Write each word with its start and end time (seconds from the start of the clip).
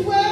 Oh, 0.00 0.27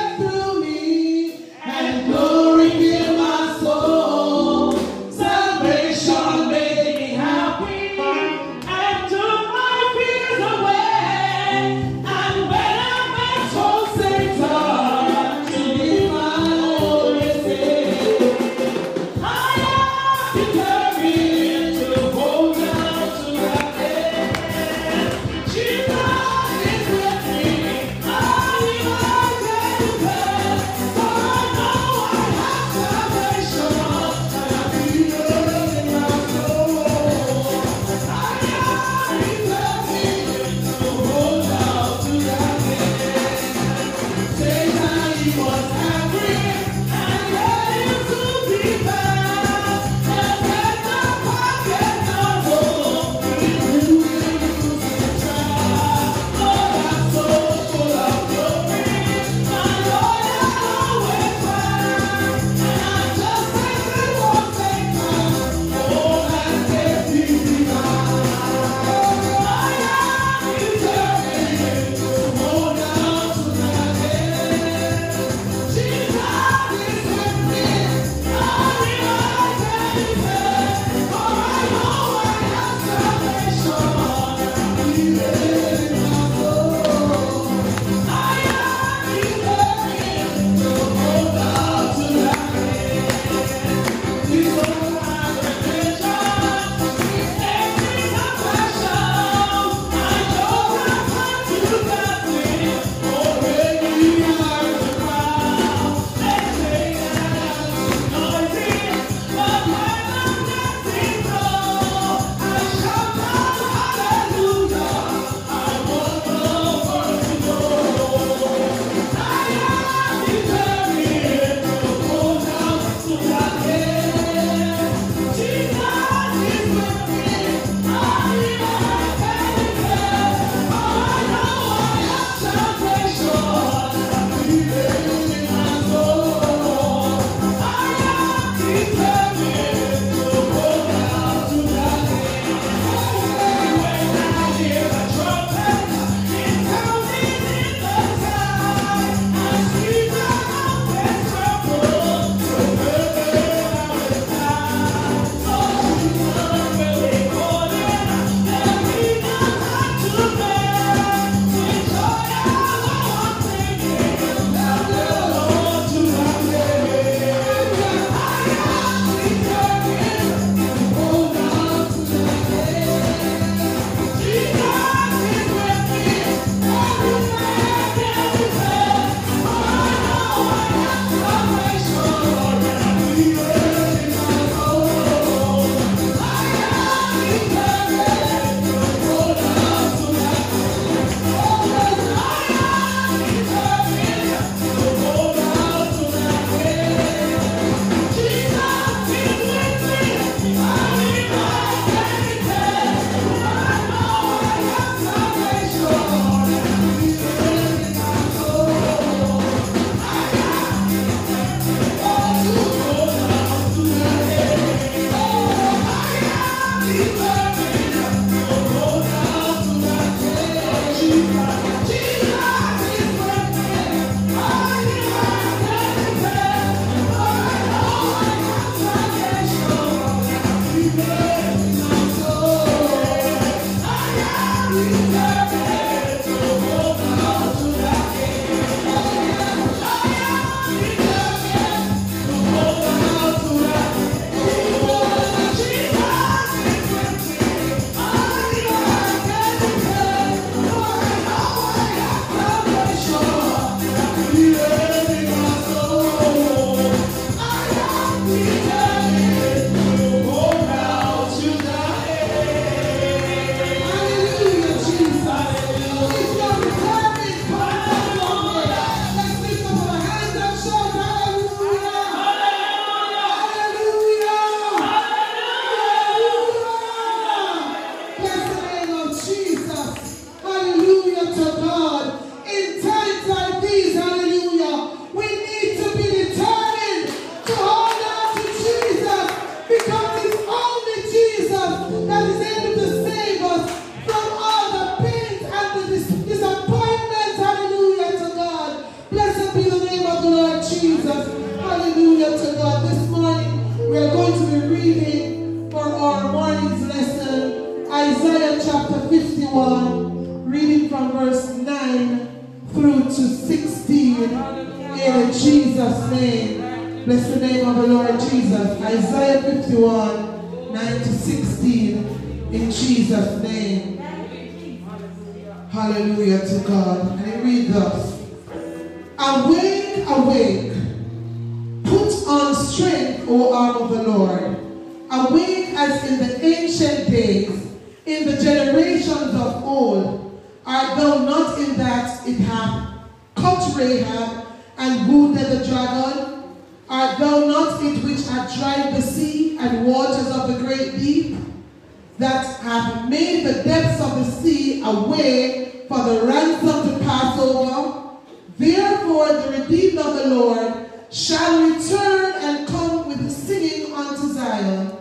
That 352.19 352.61
hath 352.61 353.11
made 353.11 353.47
the 353.47 353.63
depths 353.63 354.01
of 354.01 354.17
the 354.17 354.31
sea 354.31 354.83
a 354.83 355.01
way 355.09 355.85
for 355.87 356.03
the 356.03 356.27
ransom 356.27 356.99
to 356.99 357.05
pass 357.05 357.39
over? 357.39 358.19
Therefore 358.59 359.33
the 359.35 359.59
redeemed 359.59 359.99
of 359.99 360.15
the 360.15 360.35
Lord 360.35 360.91
shall 361.11 361.69
return 361.69 362.35
and 362.43 362.67
come 362.67 363.09
with 363.09 363.31
singing 363.31 363.93
unto 363.93 364.33
Zion, 364.33 364.93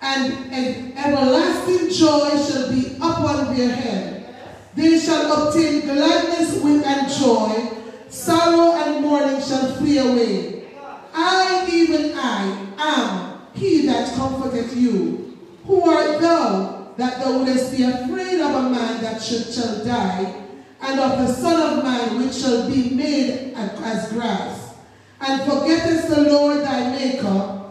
and 0.00 0.32
an 0.52 0.96
everlasting 0.96 1.90
joy 1.90 2.30
shall 2.44 2.70
be 2.70 2.96
upon 2.96 3.56
their 3.56 3.74
head. 3.74 4.34
They 4.76 4.98
shall 4.98 5.48
obtain 5.48 5.82
gladness 5.82 6.62
with 6.62 6.84
and 6.84 7.10
joy, 7.10 7.78
sorrow 8.08 8.74
and 8.74 9.02
mourning 9.02 9.40
shall 9.40 9.74
flee 9.74 9.98
away. 9.98 10.64
I, 11.12 11.68
even 11.70 12.12
I, 12.16 12.74
am 12.78 13.40
he 13.54 13.86
that 13.86 14.14
comforteth 14.14 14.76
you. 14.76 15.33
Who 15.66 15.90
art 15.90 16.20
thou, 16.20 16.92
that 16.96 17.20
thou 17.20 17.38
wouldest 17.38 17.76
be 17.76 17.84
afraid 17.84 18.40
of 18.40 18.54
a 18.54 18.70
man 18.70 19.02
that 19.02 19.22
should 19.22 19.52
shall 19.52 19.84
die, 19.84 20.42
and 20.82 21.00
of 21.00 21.18
the 21.18 21.32
Son 21.32 21.78
of 21.78 21.84
Man 21.84 22.18
which 22.18 22.34
shall 22.34 22.68
be 22.68 22.90
made 22.90 23.54
as 23.54 24.12
grass? 24.12 24.74
And 25.20 25.50
forgettest 25.50 26.08
the 26.08 26.22
Lord 26.30 26.60
thy 26.60 26.90
Maker, 26.90 27.62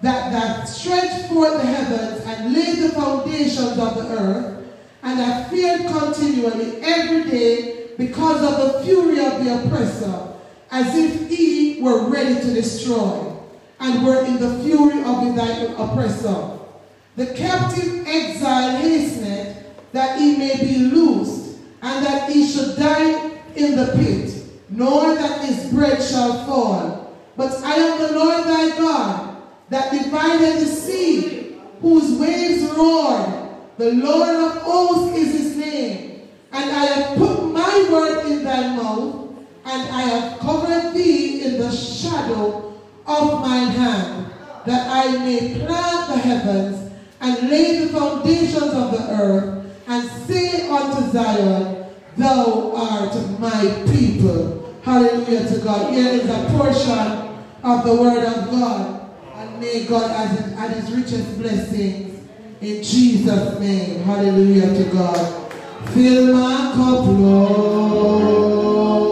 that 0.00 0.32
that 0.32 0.64
stretched 0.64 1.28
forth 1.28 1.60
the 1.60 1.66
heavens 1.66 2.24
and 2.24 2.54
laid 2.54 2.78
the 2.78 2.88
foundations 2.90 3.78
of 3.78 3.96
the 3.96 4.08
earth, 4.18 4.66
and 5.02 5.18
hath 5.18 5.50
feared 5.50 5.86
continually 5.86 6.80
every 6.82 7.30
day 7.30 7.90
because 7.98 8.42
of 8.42 8.72
the 8.72 8.84
fury 8.84 9.24
of 9.24 9.44
the 9.44 9.62
oppressor, 9.62 10.28
as 10.70 10.96
if 10.96 11.28
he 11.28 11.82
were 11.82 12.08
ready 12.08 12.34
to 12.36 12.54
destroy, 12.54 13.36
and 13.78 14.06
were 14.06 14.24
in 14.24 14.38
the 14.38 14.58
fury 14.64 15.04
of 15.04 15.34
the 15.34 15.74
oppressor. 15.76 16.61
The 17.14 17.26
captive 17.26 18.06
exile 18.06 18.78
hasteneth 18.78 19.64
that 19.92 20.18
he 20.18 20.38
may 20.38 20.56
be 20.56 20.78
loosed, 20.78 21.58
and 21.82 22.06
that 22.06 22.30
he 22.30 22.46
should 22.46 22.76
die 22.76 23.32
in 23.54 23.76
the 23.76 23.92
pit, 23.94 24.44
nor 24.70 25.14
that 25.14 25.44
his 25.44 25.70
bread 25.70 26.02
shall 26.02 26.46
fall. 26.46 27.14
But 27.36 27.52
I 27.62 27.74
am 27.74 28.00
the 28.00 28.18
Lord 28.18 28.44
thy 28.44 28.78
God, 28.78 29.36
that 29.68 29.92
divided 29.92 30.60
the 30.60 30.66
sea, 30.66 31.60
whose 31.82 32.18
waves 32.18 32.62
roared. 32.70 33.50
The 33.76 33.92
Lord 33.92 34.30
of 34.30 34.62
hosts 34.62 35.18
is 35.18 35.32
his 35.32 35.56
name. 35.56 36.28
And 36.52 36.70
I 36.70 36.84
have 36.86 37.18
put 37.18 37.44
my 37.52 37.88
word 37.90 38.26
in 38.26 38.44
thy 38.44 38.74
mouth, 38.74 39.34
and 39.66 39.82
I 39.90 40.02
have 40.02 40.40
covered 40.40 40.94
thee 40.94 41.42
in 41.44 41.58
the 41.58 41.72
shadow 41.72 42.74
of 43.06 43.40
mine 43.42 43.68
hand, 43.68 44.32
that 44.64 44.88
I 44.88 45.18
may 45.18 45.58
plant 45.58 46.08
the 46.08 46.18
heavens 46.18 46.91
and 47.22 47.48
lay 47.48 47.78
the 47.78 47.88
foundations 47.92 48.74
of 48.74 48.90
the 48.90 49.06
earth, 49.10 49.64
and 49.86 50.10
say 50.26 50.68
unto 50.68 51.08
Zion, 51.12 51.86
Thou 52.16 52.72
art 52.74 53.14
my 53.38 53.84
people. 53.92 54.74
Hallelujah 54.82 55.48
to 55.48 55.60
God. 55.60 55.94
Here 55.94 56.08
is 56.08 56.28
a 56.28 56.48
portion 56.50 57.38
of 57.62 57.84
the 57.84 57.94
word 57.94 58.24
of 58.24 58.50
God. 58.50 59.10
And 59.36 59.60
may 59.60 59.86
God 59.86 60.10
add, 60.10 60.72
his 60.72 60.90
richest 60.90 61.38
blessings 61.38 62.28
in 62.60 62.82
Jesus' 62.82 63.60
name. 63.60 64.02
Hallelujah 64.02 64.74
to 64.74 64.84
God. 64.92 65.50
Fill 65.90 66.34
my 66.34 66.72
cup, 66.74 67.06
Lord. 67.06 69.11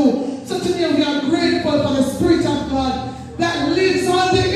So 0.00 0.58
today 0.58 0.94
we 0.94 1.04
are 1.04 1.20
grateful 1.28 1.72
for 1.72 1.92
the 1.92 2.02
Spirit 2.02 2.46
of 2.46 2.70
God 2.70 3.14
that 3.36 3.68
lives 3.68 4.08
on 4.08 4.34
the 4.34 4.49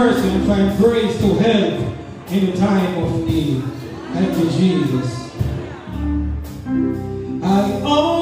mercy 0.00 0.28
and 0.28 0.46
find 0.46 0.78
grace 0.78 1.18
to 1.18 1.34
help 1.34 2.32
in 2.32 2.46
the 2.46 2.56
time 2.56 3.04
of 3.04 3.28
need. 3.28 3.62
Thank 4.14 4.38
you, 4.38 4.50
Jesus. 4.50 5.34
I 7.42 7.80
owe. 7.84 8.19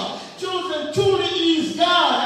Maker. 0.00 0.20
Chosen 0.38 0.92
truly 0.94 1.24
is 1.24 1.76
God, 1.76 2.19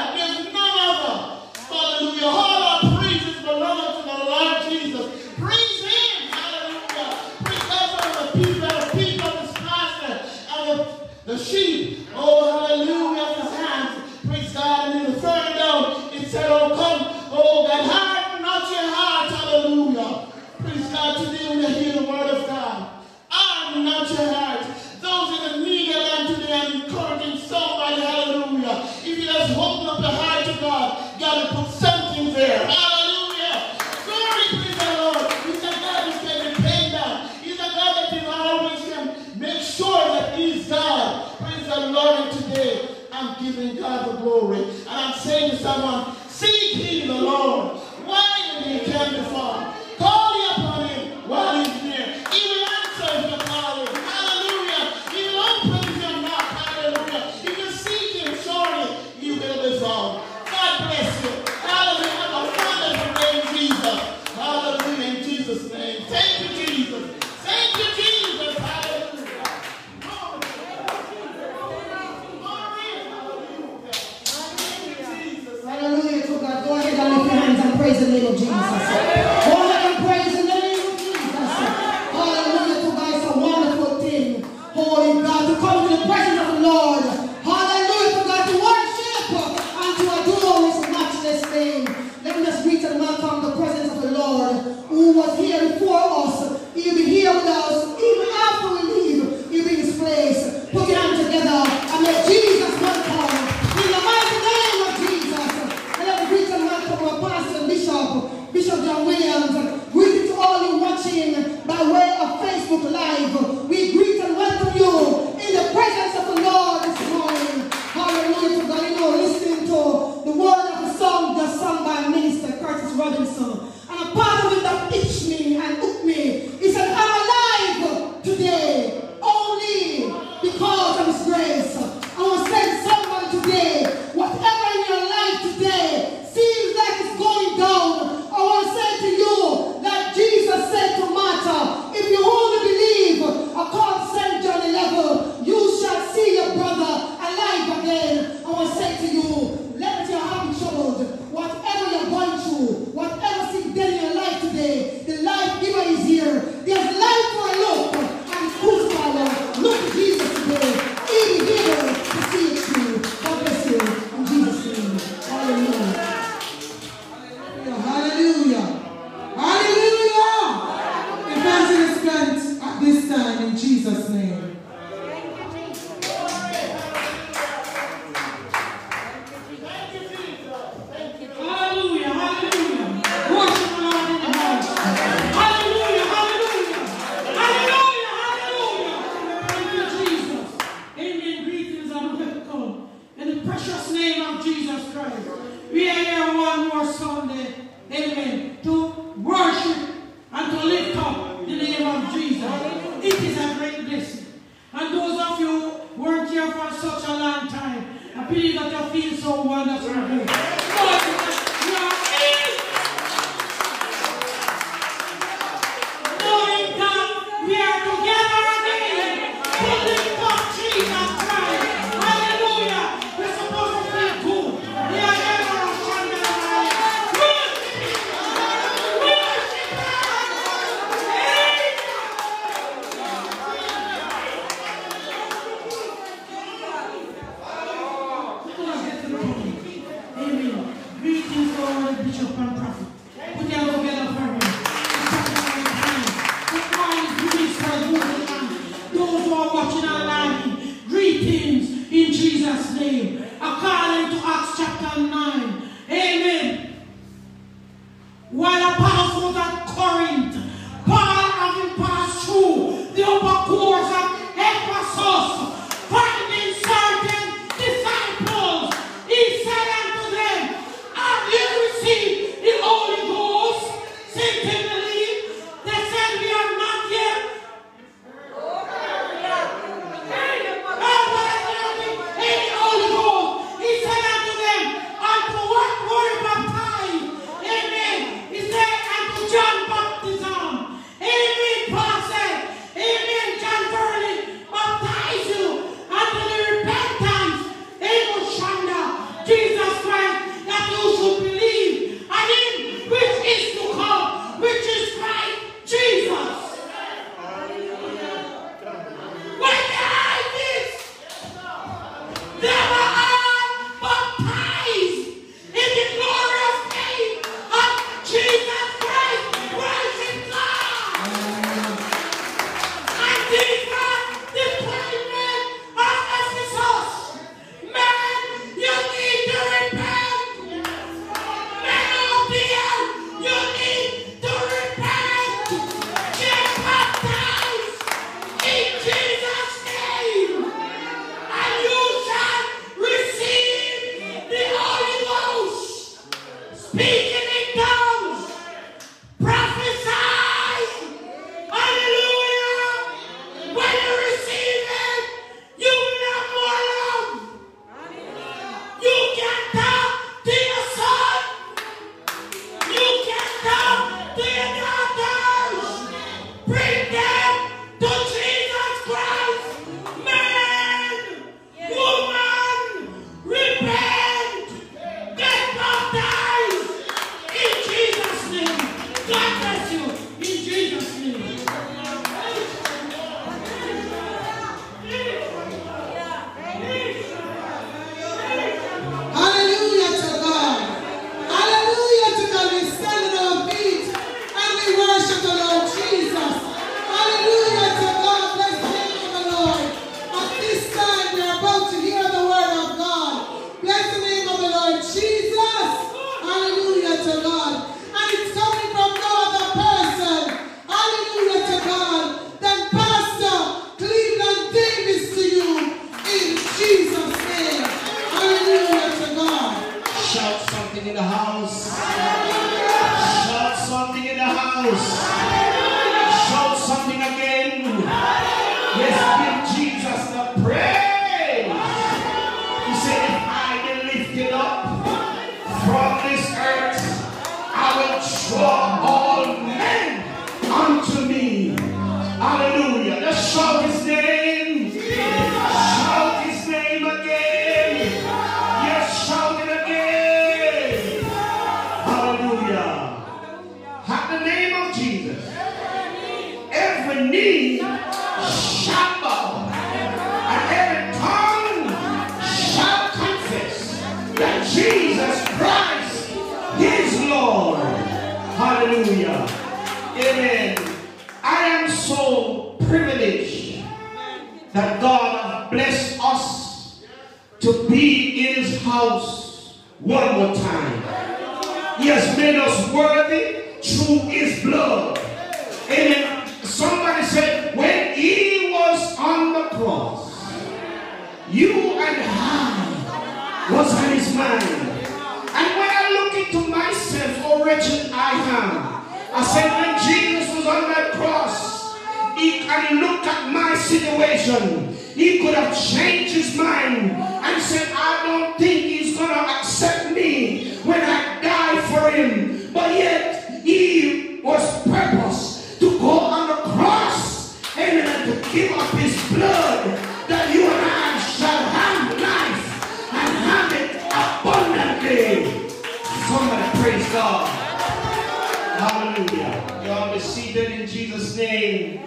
Y'all 529.65 529.91
be 529.91 529.99
seated 529.99 530.51
in 530.51 530.67
Jesus' 530.67 531.17
name. 531.17 531.81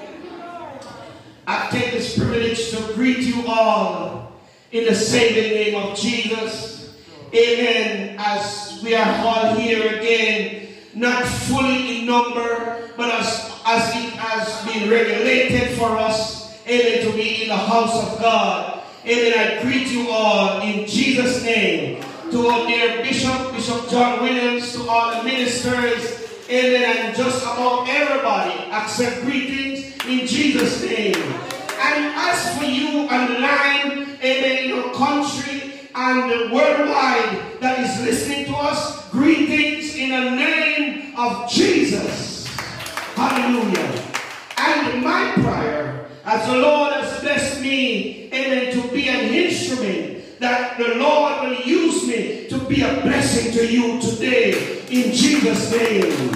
I 1.46 1.68
take 1.70 1.92
this 1.92 2.18
privilege 2.18 2.70
to 2.72 2.92
greet 2.94 3.18
you 3.18 3.46
all 3.46 4.32
in 4.72 4.84
the 4.84 4.94
saving 4.96 5.52
name 5.52 5.76
of 5.76 5.96
Jesus. 5.96 6.98
Amen. 7.32 8.16
As 8.18 8.80
we 8.82 8.96
are 8.96 9.24
all 9.24 9.54
here 9.54 9.96
again, 9.96 10.70
not 10.92 11.24
fully 11.24 12.00
in 12.00 12.06
number, 12.06 12.90
but 12.96 13.12
as, 13.12 13.60
as 13.64 13.90
it 13.94 14.10
has 14.14 14.66
been 14.66 14.90
regulated 14.90 15.78
for 15.78 15.96
us, 15.96 16.58
amen, 16.66 17.06
to 17.06 17.12
be 17.12 17.44
in 17.44 17.48
the 17.48 17.56
house 17.56 18.12
of 18.12 18.18
God. 18.18 18.82
Amen. 19.06 19.34
I 19.38 19.62
greet 19.62 19.86
you 19.86 20.08
all 20.10 20.62
in 20.62 20.84
Jesus' 20.84 21.44
name. 21.44 22.02
To 22.32 22.48
our 22.48 22.66
dear 22.66 23.04
Bishop, 23.04 23.52
Bishop 23.52 23.88
John 23.88 24.20
Williams, 24.20 24.72
to 24.72 24.82
all 24.88 25.16
the 25.16 25.22
ministers, 25.22 26.27
Amen. 26.50 27.08
And 27.08 27.16
just 27.16 27.42
about 27.42 27.86
everybody, 27.90 28.58
accept 28.72 29.20
greetings 29.20 29.84
in 30.06 30.26
Jesus' 30.26 30.82
name. 30.82 31.14
And 31.14 32.14
as 32.16 32.56
for 32.56 32.64
you 32.64 33.00
online, 33.00 34.16
amen, 34.22 34.64
in 34.64 34.68
your 34.70 34.94
country 34.94 35.90
and 35.94 36.50
worldwide 36.50 37.60
that 37.60 37.80
is 37.80 38.02
listening 38.02 38.46
to 38.46 38.56
us, 38.56 39.10
greetings 39.10 39.94
in 39.94 40.08
the 40.08 40.30
name 40.30 41.14
of 41.18 41.50
Jesus. 41.50 42.46
Hallelujah. 43.14 44.02
And 44.56 45.04
my 45.04 45.32
prayer, 45.34 46.08
as 46.24 46.46
the 46.46 46.56
Lord 46.56 46.94
has 46.94 47.20
blessed 47.20 47.60
me, 47.60 48.32
amen, 48.32 48.72
to 48.72 48.88
be 48.88 49.10
an 49.10 49.34
instrument 49.34 50.17
that 50.40 50.78
the 50.78 50.94
Lord 50.96 51.42
will 51.42 51.60
use 51.60 52.06
me 52.06 52.46
to 52.48 52.58
be 52.66 52.82
a 52.82 53.00
blessing 53.02 53.52
to 53.52 53.66
you 53.66 54.00
today 54.00 54.82
in 54.88 55.12
Jesus' 55.12 55.70
name. 55.72 56.32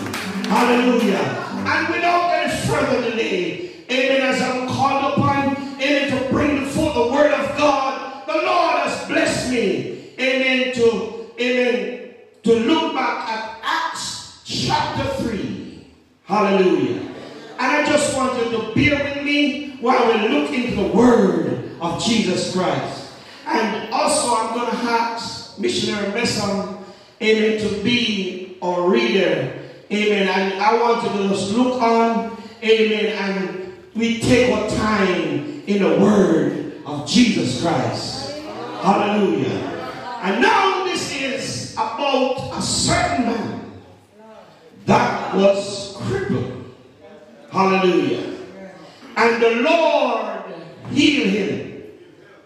Hallelujah. 0.46 1.18
And 1.64 1.88
without 1.94 2.30
any 2.34 2.66
further 2.66 3.10
delay, 3.10 3.70
amen, 3.90 4.20
as 4.22 4.42
I'm 4.42 4.68
called 4.68 5.12
upon, 5.12 5.56
amen, 5.80 6.10
to 6.10 6.30
bring 6.30 6.66
forth 6.66 6.94
the 6.94 7.12
word 7.12 7.32
of 7.32 7.56
God, 7.56 8.26
the 8.26 8.34
Lord 8.34 8.80
has 8.82 9.06
blessed 9.06 9.50
me, 9.50 10.14
amen, 10.18 10.74
to, 10.74 11.30
amen, 11.38 12.14
to 12.42 12.54
look 12.54 12.94
back 12.94 13.28
at 13.28 13.60
Acts 13.62 14.42
chapter 14.44 15.04
3. 15.22 15.86
Hallelujah. 16.24 17.00
And 17.58 17.60
I 17.60 17.86
just 17.86 18.16
want 18.16 18.36
you 18.38 18.50
to 18.50 18.74
bear 18.74 19.14
with 19.14 19.24
me 19.24 19.76
while 19.80 20.06
we 20.06 20.28
look 20.28 20.50
into 20.50 20.74
the 20.74 20.88
word 20.88 21.70
of 21.80 22.02
Jesus 22.02 22.52
Christ. 22.52 23.01
And 23.46 23.92
also 23.92 24.34
I'm 24.34 24.54
going 24.54 24.70
to 24.70 24.76
ask 24.76 25.58
Missionary 25.58 26.12
Messon, 26.12 26.82
amen, 27.20 27.60
to 27.60 27.82
be 27.82 28.58
our 28.62 28.88
reader. 28.88 29.58
Amen. 29.90 30.28
And 30.28 30.62
I 30.62 30.80
want 30.80 31.02
to 31.02 31.28
just 31.28 31.52
look 31.52 31.82
on, 31.82 32.36
amen, 32.62 33.06
and 33.06 33.72
we 33.94 34.20
take 34.20 34.52
our 34.52 34.68
time 34.70 35.62
in 35.66 35.82
the 35.82 35.98
word 36.00 36.72
of 36.86 37.06
Jesus 37.08 37.60
Christ. 37.62 38.40
Hallelujah. 38.82 39.72
And 40.22 40.40
now 40.40 40.84
this 40.84 41.12
is 41.14 41.74
about 41.74 42.56
a 42.56 42.62
certain 42.62 43.26
man 43.26 43.72
that 44.86 45.34
was 45.34 45.96
crippled. 45.98 46.74
Hallelujah. 47.50 48.36
And 49.16 49.42
the 49.42 49.50
Lord 49.62 50.44
healed 50.90 51.28
him. 51.28 51.71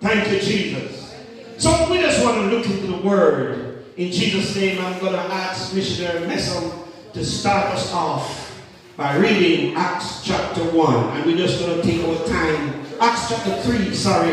Thank 0.01 0.31
you, 0.31 0.41
Jesus. 0.41 1.15
So 1.59 1.91
we 1.91 1.99
just 1.99 2.23
want 2.25 2.37
to 2.37 2.57
look 2.57 2.67
into 2.67 2.87
the 2.87 2.99
word. 2.99 3.85
In 3.97 4.13
Jesus' 4.13 4.55
name, 4.57 4.79
I'm 4.85 4.99
going 5.01 5.15
to 5.15 5.19
ask 5.19 5.75
Missionary 5.75 6.27
Messon 6.27 6.87
to 7.15 7.25
start 7.25 7.73
us 7.75 7.93
off 7.93 8.63
by 8.97 9.17
reading 9.17 9.75
Acts 9.75 10.23
chapter 10.23 10.63
1. 10.63 11.17
And 11.17 11.27
we're 11.27 11.37
just 11.39 11.61
going 11.61 11.81
to 11.81 11.83
take 11.83 12.07
our 12.07 12.27
time. 12.27 12.85
Acts 13.01 13.31
chapter 13.31 13.63
3, 13.63 13.95
sorry. 13.95 14.33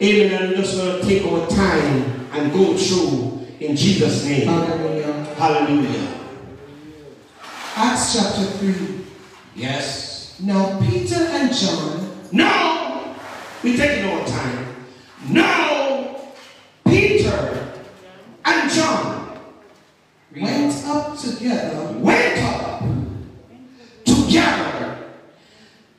Amen. 0.00 0.42
And 0.42 0.50
we're 0.50 0.56
just 0.56 0.76
going 0.76 1.00
to 1.00 1.06
take 1.06 1.24
our 1.26 1.46
time 1.48 2.28
and 2.32 2.52
go 2.52 2.76
through 2.76 3.46
in 3.60 3.76
Jesus' 3.76 4.24
name. 4.24 4.46
Hallelujah. 4.46 5.24
Hallelujah. 5.34 6.18
Acts 7.74 8.14
chapter 8.14 8.44
3. 8.58 9.04
Yes. 9.56 10.38
Now 10.40 10.80
Peter 10.80 11.14
and 11.16 11.54
John 11.54 12.10
No! 12.32 13.14
we're 13.62 13.76
taking 13.76 14.10
our 14.10 14.26
time. 14.26 14.61
Now, 15.28 16.16
Peter 16.84 17.72
and 18.44 18.70
John 18.70 19.38
went 20.34 20.86
up 20.86 21.18
together 21.18 21.92
went 21.98 22.38
up 22.42 22.82
together 24.04 24.98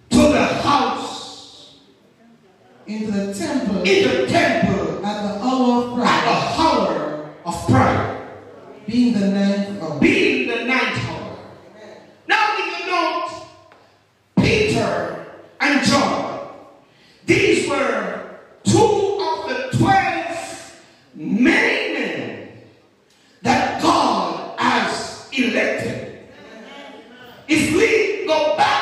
to 0.09 0.17
the 0.17 0.45
house 0.45 1.78
into 2.86 3.11
the 3.11 3.34
temple 3.34 3.84
in 3.84 4.03
the 4.09 4.28
temple. 4.28 5.05
at 5.05 5.21
the 5.21 5.45
hour 5.45 5.93
of 5.93 5.99
at 5.99 6.26
the 6.26 6.55
prayer, 6.55 6.67
hour 6.67 7.34
of 7.45 7.67
prayer, 7.67 8.30
being 8.86 9.13
the 9.13 9.28
ninth 9.28 9.82
hour. 9.82 9.99
being 9.99 10.47
the 10.49 10.65
ninth 10.65 11.09
hour. 11.09 11.38
Now, 12.28 12.55
if 12.57 12.80
you 12.80 12.86
note, 12.91 13.32
Peter 14.43 15.26
and 15.61 15.86
John, 15.86 16.49
these 17.26 17.69
were 17.69 18.39
two 18.63 19.19
of 19.21 19.49
the 19.49 19.78
twelve 19.78 20.82
main 21.15 21.93
men 21.93 22.49
that 23.43 23.82
God 23.82 24.59
has 24.59 25.22
elected. 25.38 26.19
If 27.47 27.75
we 27.75 28.25
go 28.27 28.55
back 28.55 28.72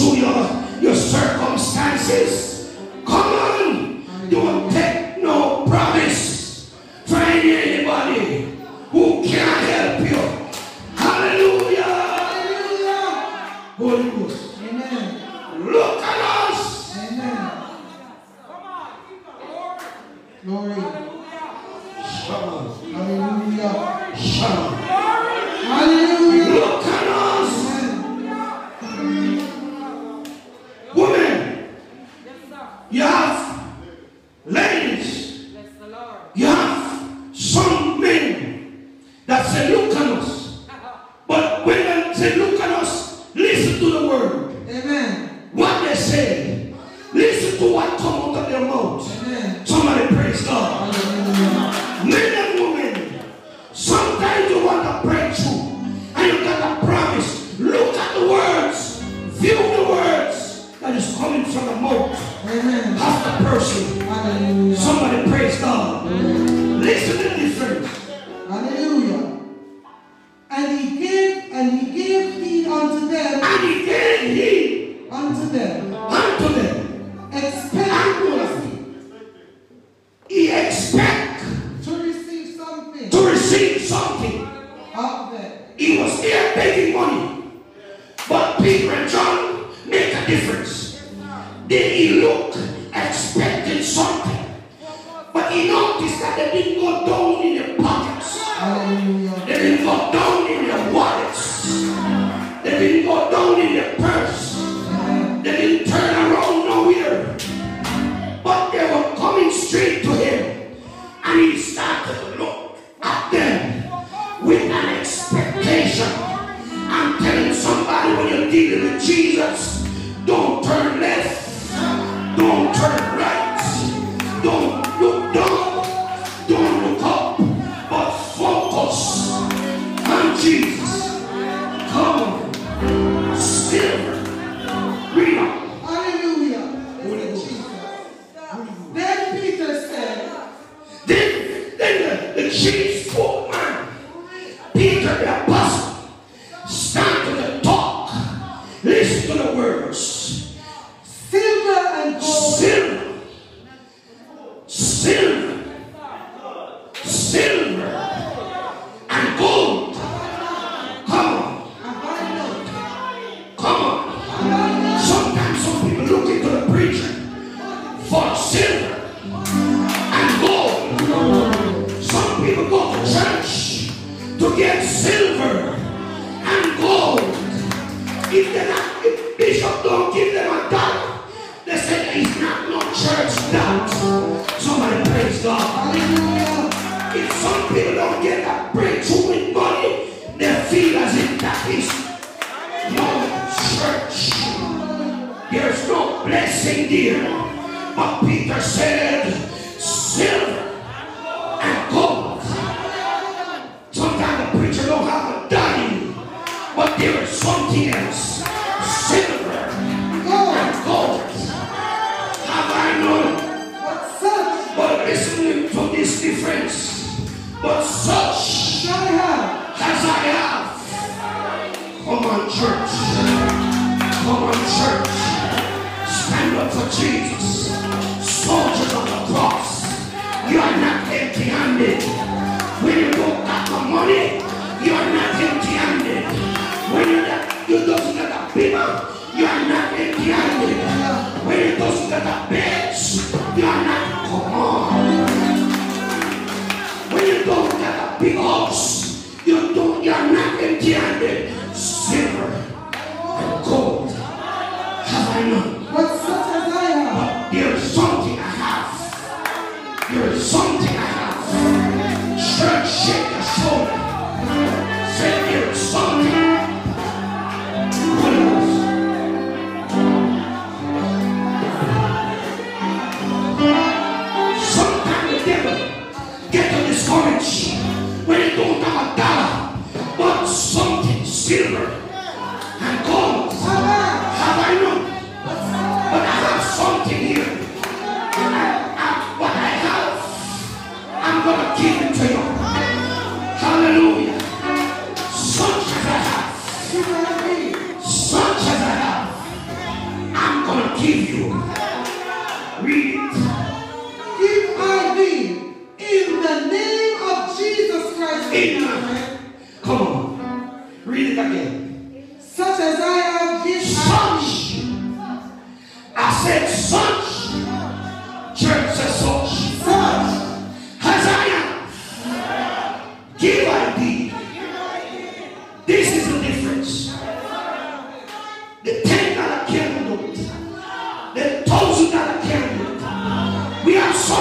Your, 0.00 0.16
your 0.16 0.39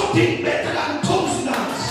Something 0.10 0.42
better 0.42 0.74
than 0.74 1.02
consonants. 1.04 1.82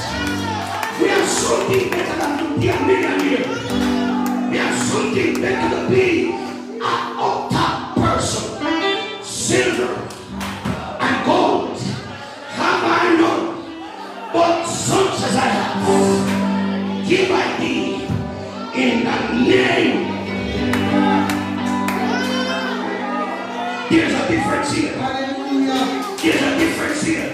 We 1.00 1.08
are 1.08 1.24
something 1.24 1.88
better 1.88 2.18
than 2.18 2.58
the 2.58 2.70
Armenian 2.72 4.50
We 4.50 4.58
are 4.58 4.76
something 4.76 5.40
better 5.40 5.68
than 5.76 5.88
being 5.88 6.32
an 6.34 7.16
octave 7.16 7.94
person. 7.94 9.22
Silver 9.22 9.94
and 10.98 11.26
gold 11.26 11.78
have 12.58 12.82
I 12.82 13.16
none, 13.20 14.32
but 14.32 14.66
such 14.66 15.22
as 15.22 15.36
I 15.36 15.48
have, 15.54 17.08
give 17.08 17.30
I 17.30 17.56
thee 17.60 18.02
in 18.82 19.04
the 19.04 19.18
name. 19.48 19.98
There's 23.88 24.12
a 24.12 24.28
difference 24.28 24.72
here. 24.72 24.94
There's 26.20 26.42
a 26.42 26.58
difference 26.58 27.02
here. 27.04 27.27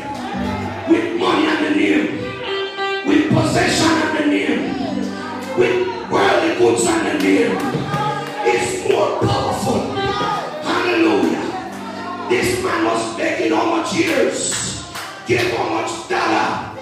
years. 13.95 14.85
Get 15.27 15.59
much 15.59 16.09
dollar, 16.09 16.77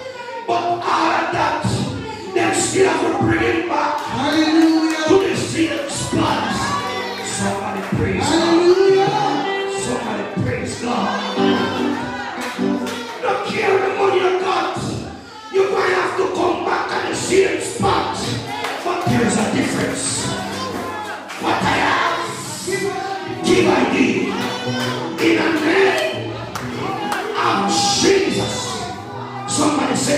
but 0.47 0.81
out 0.83 1.25
of 1.25 1.33
that, 1.33 1.63
they 2.35 2.55
still 2.55 2.89
have 2.91 3.13
to 3.13 3.25
bring 3.25 3.43
it 3.43 3.69
back. 3.69 4.52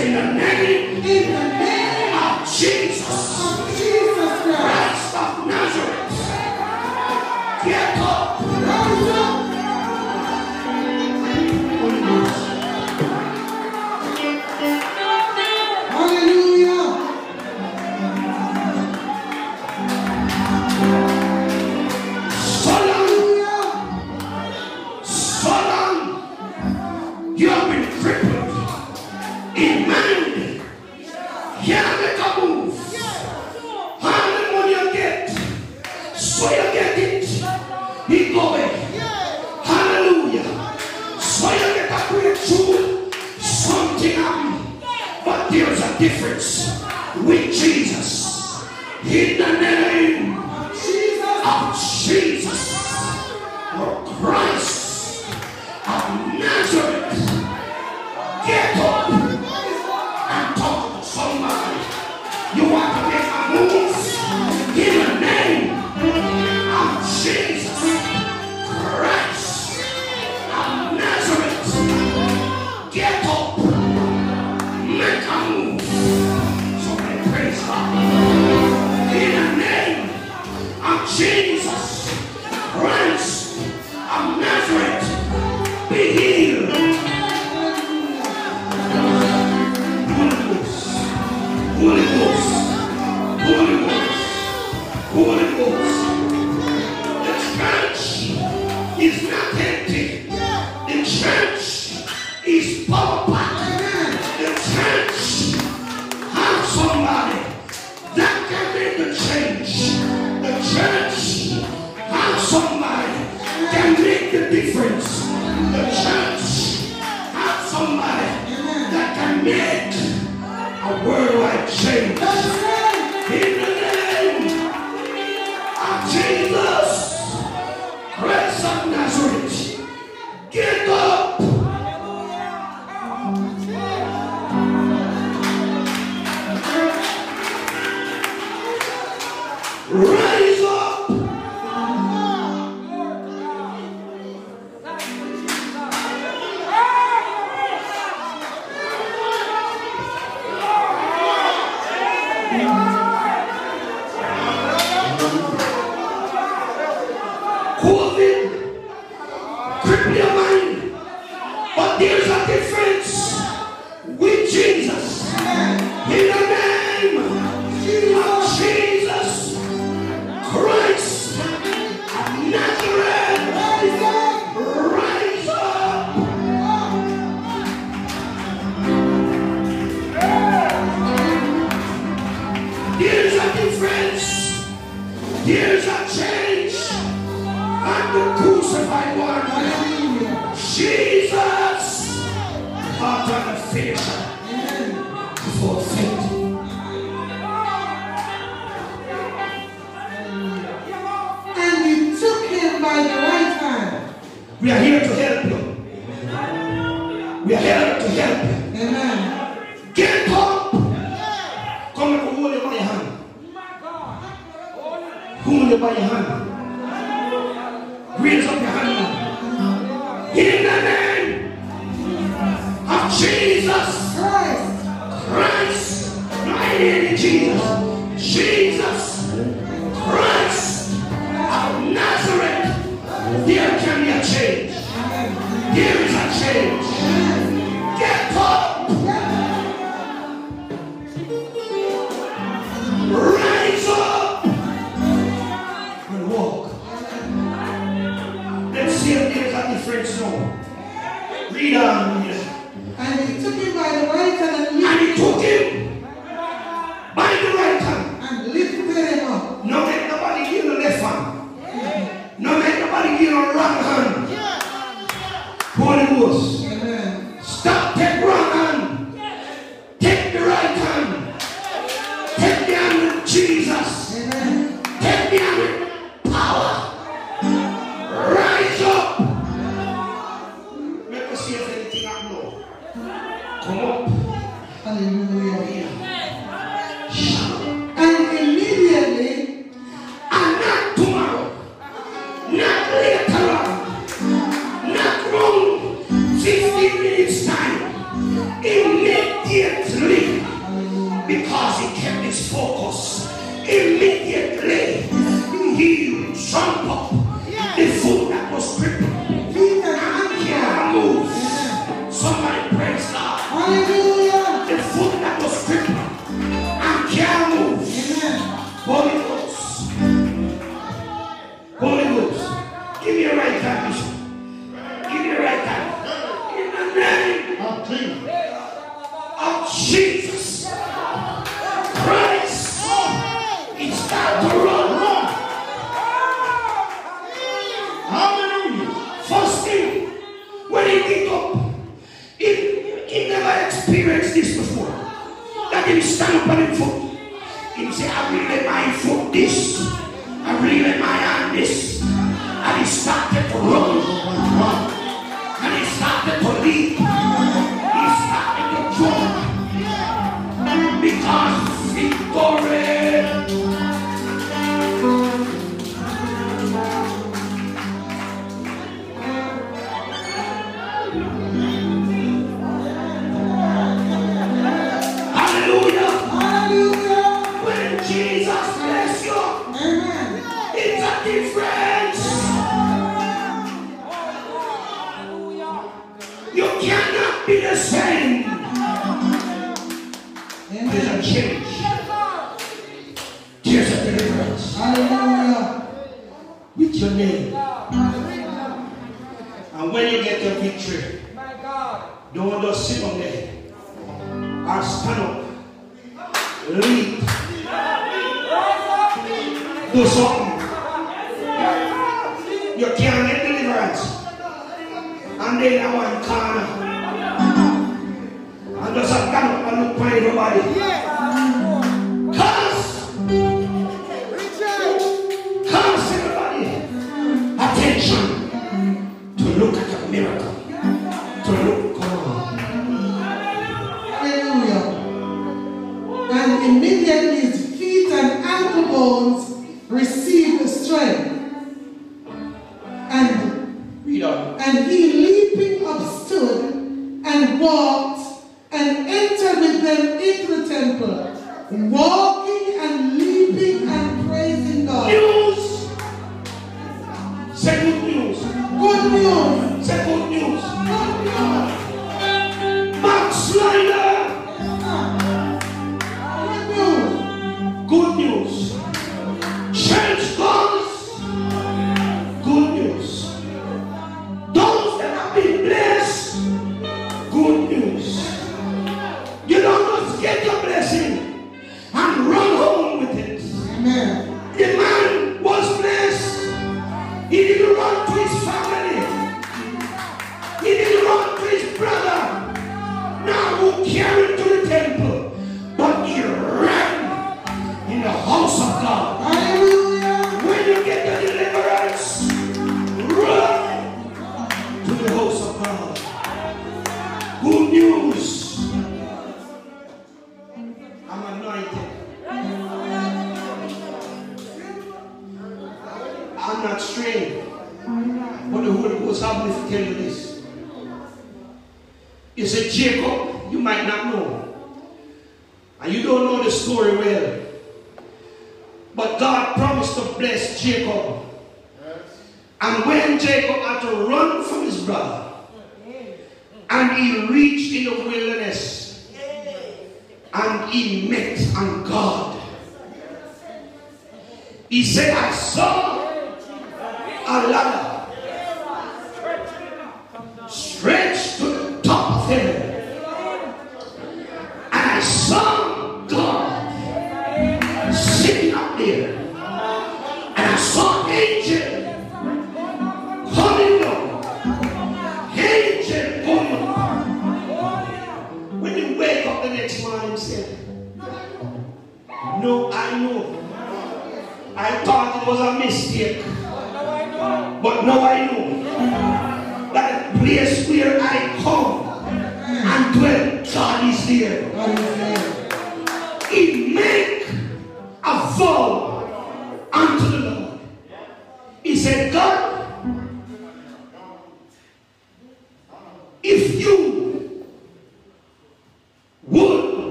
in 0.00 0.16
a 0.16 0.34
negative 0.34 1.31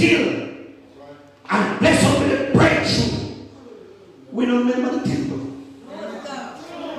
healing 0.00 0.74
and 1.50 1.78
bless 1.78 2.00
them 2.02 2.22
with 2.22 2.40
a 2.40 2.52
breakthrough. 2.56 3.36
We 4.32 4.46
don't 4.46 4.66
remember 4.66 4.98
the 4.98 5.06
temple. 5.06 5.36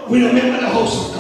We 0.08 0.20
don't 0.20 0.36
remember 0.36 0.62
the 0.62 0.70
house 0.70 1.11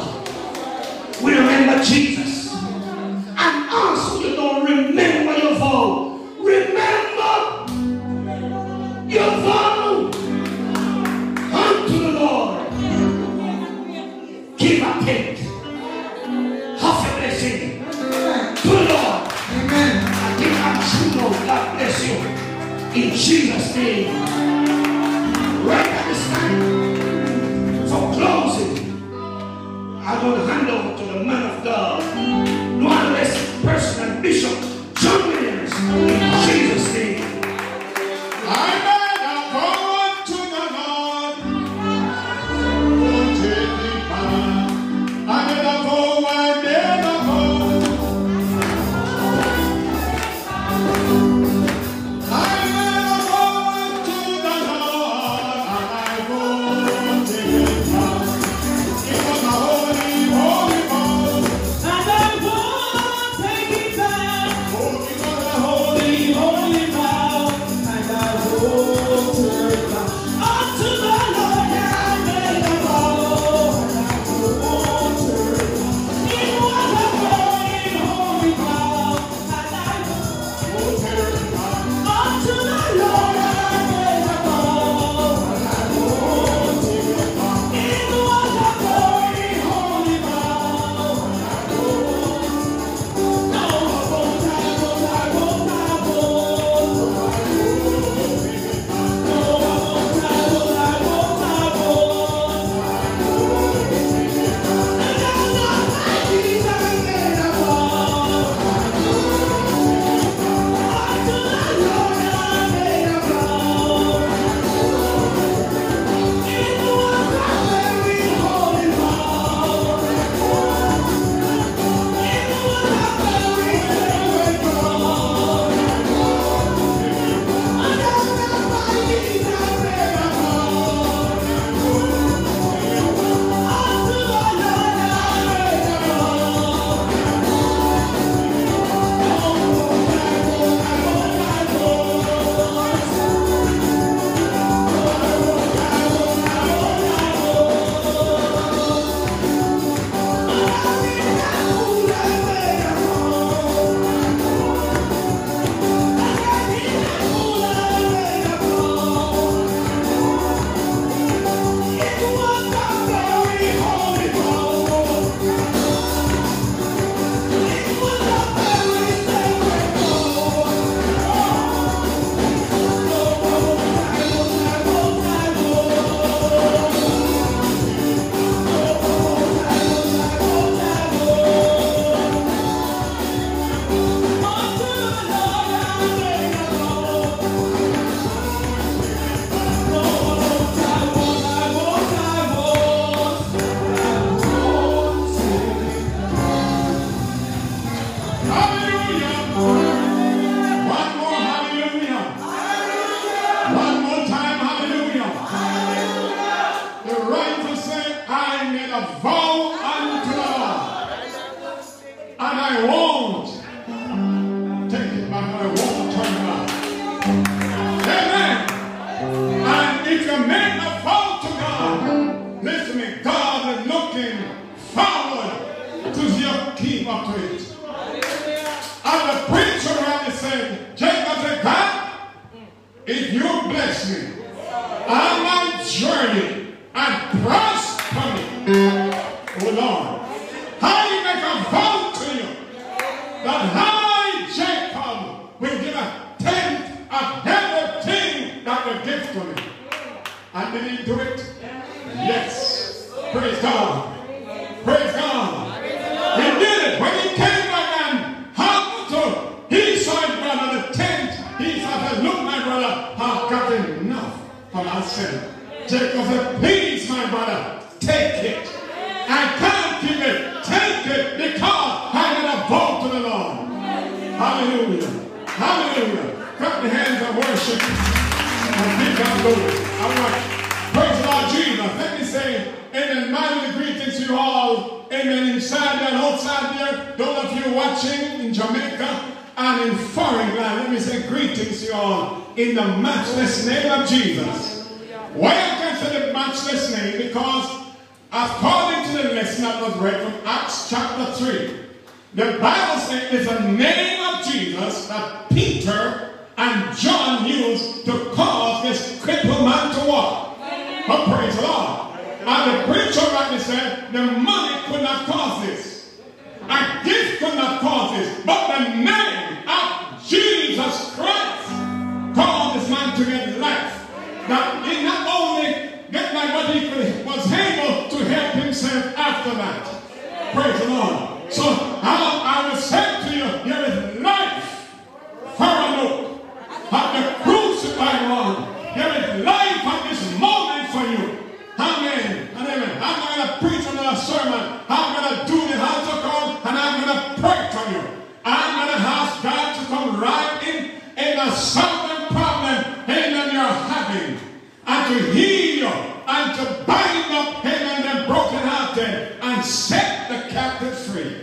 going 345.21 345.39
to 345.39 345.51
do 345.51 345.67
the 345.67 345.79
altar 345.79 346.21
call 346.21 346.57
and 346.65 346.77
I'm 346.77 347.03
going 347.03 347.17
to 347.17 347.41
pray 347.41 347.69
for 347.71 347.91
you. 347.91 348.01
I'm 348.43 348.87
going 348.87 348.97
to 348.97 349.03
ask 349.07 349.43
God 349.43 349.79
to 349.79 349.85
come 349.85 350.19
right 350.19 350.63
in 350.67 350.85
in 351.17 351.37
the 351.37 351.51
certain 351.51 352.27
problem 352.27 352.77
amen, 353.03 353.53
you're 353.53 353.63
having 353.63 354.39
and 354.87 355.13
to 355.13 355.31
heal 355.31 355.75
you 355.79 355.87
and 355.87 356.55
to 356.55 356.83
bind 356.85 357.31
up 357.33 357.63
amen, 357.65 358.01
the 358.01 358.25
brokenhearted 358.25 359.37
and 359.41 359.65
set 359.65 360.29
the 360.29 360.49
captive 360.49 360.97
free. 360.97 361.35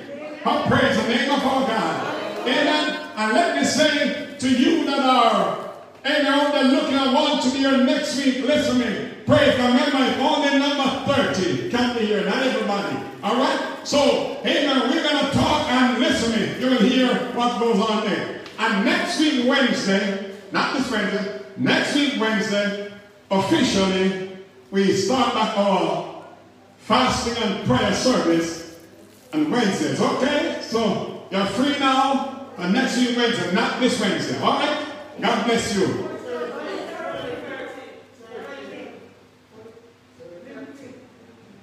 I 0.44 0.66
praise 0.66 0.96
the 0.96 1.08
name 1.08 1.30
of 1.30 1.44
our 1.44 1.66
God. 1.66 2.14
Amen. 2.40 3.10
And 3.16 3.32
let 3.32 3.56
me 3.56 3.64
say 3.64 4.36
to 4.38 4.48
you 4.48 4.86
that 4.86 5.00
are, 5.00 5.70
amen, 6.04 6.24
that 6.24 6.66
looking, 6.66 6.96
I 6.96 7.12
want 7.12 7.42
to 7.42 7.50
be 7.50 7.58
here 7.58 7.76
next 7.84 8.16
week. 8.16 8.44
Listen 8.44 8.80
to 8.80 8.86
me. 8.86 9.07
Praise 9.28 9.58
God. 9.58 9.74
Remember, 9.74 10.22
only 10.22 10.58
number 10.58 11.12
30. 11.34 11.68
Can't 11.68 11.98
be 11.98 12.06
here. 12.06 12.24
Not 12.24 12.42
everybody. 12.46 12.96
All 13.22 13.36
right? 13.36 13.76
So, 13.84 14.38
amen, 14.40 14.88
we're 14.88 15.02
going 15.02 15.22
to 15.22 15.30
talk 15.32 15.70
and 15.70 15.98
listen 15.98 16.32
to 16.32 16.38
me. 16.38 16.58
You 16.58 16.70
will 16.70 16.88
hear 16.88 17.14
what 17.34 17.60
goes 17.60 17.78
on 17.78 18.06
there. 18.06 18.40
And 18.58 18.86
next 18.86 19.20
week, 19.20 19.46
Wednesday, 19.46 20.34
not 20.50 20.78
this 20.78 20.90
Wednesday, 20.90 21.42
next 21.58 21.94
week, 21.94 22.18
Wednesday, 22.18 22.90
officially, 23.30 24.38
we 24.70 24.92
start 24.92 25.34
back 25.34 25.58
our 25.58 26.24
fasting 26.78 27.36
and 27.42 27.66
prayer 27.66 27.92
service 27.92 28.80
on 29.34 29.50
Wednesdays. 29.50 30.00
Okay? 30.00 30.58
So 30.62 31.28
you're 31.30 31.44
free 31.44 31.78
now 31.78 32.46
and 32.56 32.72
next 32.72 32.96
week 32.96 33.14
Wednesday, 33.14 33.54
not 33.54 33.78
this 33.78 34.00
Wednesday. 34.00 34.40
All 34.40 34.58
right? 34.58 34.86
God 35.20 35.44
bless 35.44 35.76
you. 35.76 36.17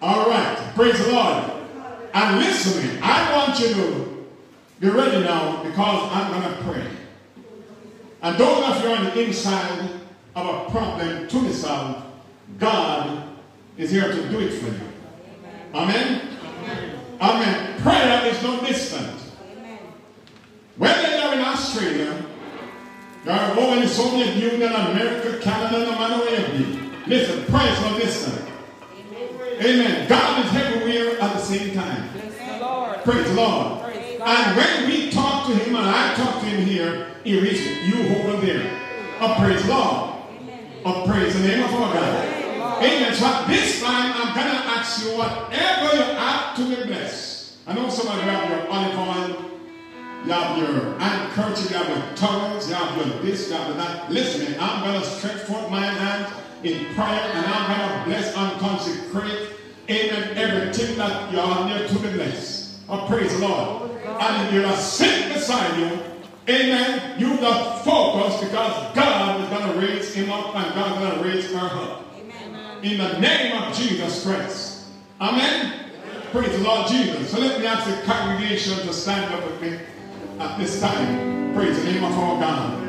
All 0.06 0.30
right. 0.30 0.72
Praise 0.76 1.04
the 1.04 1.14
Lord. 1.14 1.52
And 2.14 2.38
listen 2.38 2.80
to 2.80 2.88
me. 2.88 3.00
I 3.02 3.36
want 3.36 3.60
you 3.60 3.74
to 3.74 4.26
be 4.80 4.90
ready 4.90 5.24
now 5.24 5.64
because 5.64 6.12
I'm 6.12 6.32
going 6.32 6.56
to 6.56 6.64
pray. 6.64 6.88
And 8.22 8.38
those 8.38 8.70
of 8.70 8.84
you're 8.84 8.96
on 8.96 9.06
the 9.06 9.20
inside 9.20 9.90
of 10.36 10.46
a 10.46 10.70
problem 10.70 11.28
to 11.28 11.42
be 11.42 11.52
solved, 11.52 12.06
God 12.60 13.30
is 13.80 13.90
here 13.90 14.08
to 14.08 14.30
do 14.30 14.42
it 14.42 14.52
for 14.52 14.68
you. 14.68 14.80
Amen? 15.74 16.38
Amen. 17.20 17.82
Prayer 17.82 18.28
is 18.28 18.44
no 18.44 18.64
distant. 18.64 19.20
Whether 20.78 21.18
you're 21.18 21.34
in 21.34 21.40
Australia, 21.40 22.26
you're 23.26 23.60
over 23.60 23.78
in 23.78 23.82
the 23.82 23.88
Soviet 23.88 24.36
Union, 24.36 24.72
America, 24.72 25.40
Canada, 25.42 25.84
no 25.84 25.92
matter 25.94 26.24
where 26.24 26.60
you 26.60 26.64
be. 26.64 26.80
Listen, 27.08 27.44
prayer 27.46 27.74
is 27.74 27.82
no 27.82 27.98
distant. 27.98 28.45
Amen. 29.62 30.08
God 30.10 30.46
is 30.46 30.56
everywhere 30.56 31.20
at 31.22 31.34
the 31.34 31.40
same 31.40 31.74
time. 31.74 32.10
Praise 32.10 33.28
the 33.28 33.34
Lord. 33.34 33.82
Praise 33.82 34.14
the 34.14 34.20
Lord. 34.20 34.30
And 34.30 34.58
when 34.58 34.90
we 34.90 35.12
talk 35.12 35.48
to 35.48 35.54
him, 35.56 35.76
and 35.76 35.88
I 35.88 36.14
talk 36.16 36.42
to 36.42 36.46
him 36.46 36.66
here, 36.66 37.16
he 37.24 37.40
reaches 37.40 37.88
you 37.88 38.16
over 38.18 38.46
there. 38.46 38.82
Oh, 39.22 39.36
praise 39.40 39.62
the 39.64 39.70
Lord. 39.70 40.12
Oh, 40.84 41.06
praise 41.08 41.34
the 41.34 41.48
name 41.48 41.64
of 41.64 41.74
our 41.74 41.94
God. 41.94 42.26
Amen. 42.84 43.14
So 43.16 43.26
at 43.26 43.48
this 43.48 43.82
time, 43.82 44.14
I'm 44.16 44.36
going 44.36 44.48
to 44.48 44.70
ask 44.70 45.04
you 45.06 45.18
whatever 45.18 45.96
you 45.96 46.04
have 46.04 46.56
to 46.58 46.76
be 46.76 46.88
blessed. 46.88 47.58
I 47.66 47.74
know 47.74 47.90
some 47.90 48.08
of 48.08 48.16
you 48.16 48.22
have 48.30 48.50
your 48.50 48.70
olive 48.70 48.98
oil, 48.98 49.52
you 50.26 50.32
have 50.32 50.58
your 50.58 51.00
handkerchief, 51.00 51.72
you 51.72 51.78
have 51.78 51.88
your 51.88 52.16
tongues, 52.16 52.68
you 52.68 52.76
have 52.76 52.98
your 52.98 53.20
this, 53.22 53.50
you 53.50 53.56
have 53.56 53.68
your 53.68 53.78
that. 53.78 54.12
Listen, 54.12 54.56
I'm 54.60 54.84
going 54.84 55.02
to 55.02 55.08
stretch 55.08 55.42
forth 55.44 55.70
my 55.72 55.86
hand 55.86 56.45
in 56.66 56.86
prayer 56.96 57.08
and 57.08 57.46
I'm 57.46 57.78
going 57.78 58.00
to 58.00 58.06
bless 58.06 58.36
and 58.36 58.60
consecrate, 58.60 59.50
amen, 59.90 60.38
everything 60.38 60.98
that 60.98 61.32
you 61.32 61.40
are 61.40 61.70
near 61.70 61.88
to 61.88 61.94
be 62.00 62.10
blessed. 62.14 62.80
Oh, 62.90 63.06
praise 63.08 63.32
the 63.40 63.48
Lord. 63.48 63.92
And 64.06 64.48
if 64.48 64.54
you're 64.54 64.64
not 64.64 64.80
sitting 64.80 65.34
beside 65.34 65.80
you, 65.80 66.00
amen, 66.50 67.20
you 67.20 67.38
got 67.38 67.78
to 67.78 67.90
focus 67.90 68.42
because 68.42 68.96
God 68.96 69.42
is 69.42 69.50
going 69.50 69.74
to 69.74 69.88
raise 69.88 70.14
him 70.14 70.32
up 70.32 70.56
and 70.56 70.74
God 70.74 70.92
is 70.92 71.08
going 71.08 71.24
to 71.24 71.30
raise 71.30 71.54
her 71.54 71.84
up. 71.84 72.02
In 72.84 72.98
the 72.98 73.20
name 73.20 73.62
of 73.62 73.76
Jesus 73.76 74.24
Christ. 74.24 74.86
Amen. 75.22 75.92
Praise 76.32 76.52
the 76.52 76.64
Lord 76.64 76.88
Jesus. 76.88 77.32
So 77.32 77.40
let 77.40 77.60
me 77.60 77.66
ask 77.66 77.90
the 77.90 78.12
congregation 78.12 78.78
to 78.80 78.94
stand 78.94 79.34
up 79.34 79.44
with 79.46 79.62
me 79.62 79.80
at 80.40 80.58
this 80.60 80.80
time. 80.82 81.54
Praise 81.54 81.78
the 81.78 81.92
name 81.92 82.04
of 82.04 82.12
our 82.12 82.40
God. 82.40 82.85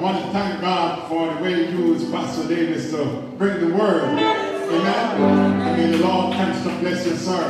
I 0.00 0.02
want 0.02 0.24
to 0.24 0.32
thank 0.32 0.62
God 0.62 1.08
for 1.10 1.34
the 1.34 1.42
way 1.42 1.66
He 1.66 1.72
used 1.72 2.10
Pastor 2.10 2.48
Davis 2.48 2.90
to 2.90 3.04
bring 3.36 3.60
the 3.60 3.76
word. 3.76 4.04
Amen. 4.04 5.20
And 5.20 5.76
may 5.76 5.90
the 5.94 6.02
Lord 6.02 6.34
continue 6.34 6.70
to 6.70 6.80
bless 6.80 7.06
you, 7.06 7.16
sir. 7.16 7.44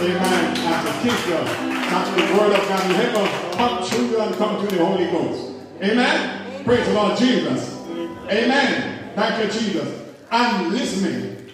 Amen. 0.00 0.56
And 0.58 0.86
to 0.88 0.92
keep 1.02 1.26
you. 1.28 1.38
That 1.38 2.16
the 2.16 2.36
word 2.36 2.58
of 2.58 2.68
God 2.68 2.88
will 2.88 2.96
ever 2.96 3.56
come 3.56 3.84
through 3.84 4.06
you 4.06 4.20
and 4.20 4.34
come 4.34 4.66
to 4.66 4.74
the 4.74 4.84
Holy 4.84 5.06
Ghost. 5.06 5.52
Amen. 5.80 6.64
Praise 6.64 6.84
the 6.84 6.94
Lord 6.94 7.16
Jesus. 7.16 7.80
Amen. 8.28 9.12
Thank 9.14 9.44
you, 9.44 9.60
Jesus. 9.60 10.02
And 10.32 10.72
listen. 10.72 11.52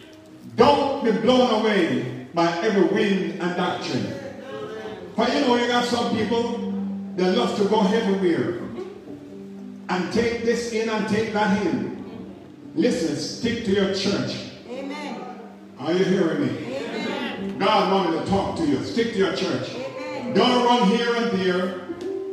Don't 0.56 1.04
be 1.04 1.12
blown 1.12 1.60
away 1.60 2.28
by 2.32 2.50
every 2.62 2.84
wind 2.84 3.42
and 3.42 3.56
doctrine. 3.58 4.14
But 5.16 5.34
you 5.34 5.40
know, 5.42 5.56
you 5.56 5.66
got 5.66 5.84
some 5.84 6.16
people 6.16 6.72
that 7.16 7.36
love 7.36 7.58
to 7.58 7.68
go 7.68 7.82
everywhere 7.82 8.63
and 9.88 10.12
take 10.12 10.44
this 10.44 10.72
in 10.72 10.88
and 10.88 11.08
take 11.08 11.32
that 11.32 11.64
in. 11.66 11.94
Listen, 12.74 13.16
stick 13.16 13.64
to 13.64 13.72
your 13.72 13.94
church. 13.94 14.36
Amen. 14.68 15.20
Are 15.78 15.92
you 15.92 16.04
hearing 16.04 16.42
me? 16.42 16.76
Amen. 16.76 17.58
God 17.58 17.92
wanted 17.92 18.24
to 18.24 18.30
talk 18.30 18.56
to 18.56 18.66
you. 18.66 18.82
Stick 18.84 19.12
to 19.12 19.18
your 19.18 19.36
church. 19.36 19.70
Amen. 19.70 20.34
Don't 20.34 20.64
run 20.64 20.88
here 20.88 21.14
and 21.14 21.38
there. 21.38 21.80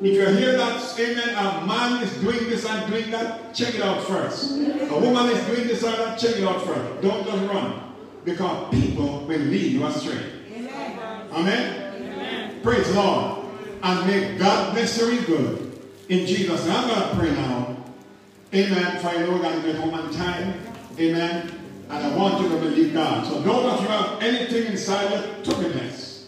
If 0.04 0.14
you 0.16 0.26
hear 0.26 0.58
that, 0.58 1.00
amen, 1.00 1.30
a 1.30 1.68
man 1.68 2.02
is 2.02 2.12
doing 2.22 2.50
this 2.50 2.66
and 2.66 2.92
doing 2.92 3.12
that, 3.12 3.54
check 3.54 3.76
it 3.76 3.84
out 3.84 4.02
first. 4.08 4.50
A 4.54 5.00
woman 5.00 5.30
is 5.30 5.46
doing 5.46 5.68
this 5.68 5.84
and 5.84 5.94
that, 5.94 6.18
check 6.18 6.38
it 6.38 6.44
out 6.44 6.66
first. 6.66 7.02
Don't 7.04 7.24
just 7.24 7.54
run. 7.54 7.94
Because 8.26 8.74
people 8.74 9.20
will 9.28 9.40
lead 9.40 9.72
you 9.74 9.86
astray. 9.86 10.24
Amen. 10.56 11.30
Amen? 11.32 12.62
Praise 12.64 12.88
the 12.88 12.96
Lord. 12.96 13.46
And 13.84 14.08
may 14.08 14.38
God 14.40 14.74
bless 14.74 15.00
you 15.00 15.22
good. 15.22 15.71
In 16.12 16.26
Jesus' 16.26 16.66
name. 16.66 16.76
I'm 16.76 16.88
going 16.90 17.10
to 17.10 17.16
pray 17.16 17.32
now. 17.32 17.78
Amen. 18.54 19.00
For 19.00 19.08
I 19.08 19.18
know 19.20 19.32
we're 19.32 19.42
going 19.44 19.62
to 19.62 19.66
get 19.66 19.76
home 19.78 19.94
on 19.94 20.14
time. 20.14 20.62
Amen. 21.00 21.50
And 21.90 22.06
I 22.06 22.18
want 22.18 22.42
you 22.42 22.50
to 22.50 22.58
believe 22.58 22.94
God. 22.94 23.26
So 23.26 23.42
don't 23.42 23.66
let 23.66 23.80
you 23.80 23.88
have 23.88 24.22
anything 24.22 24.74
inside 24.74 25.10
you 25.10 25.44
to 25.46 25.58
be 25.58 25.72
blessed. 25.72 26.26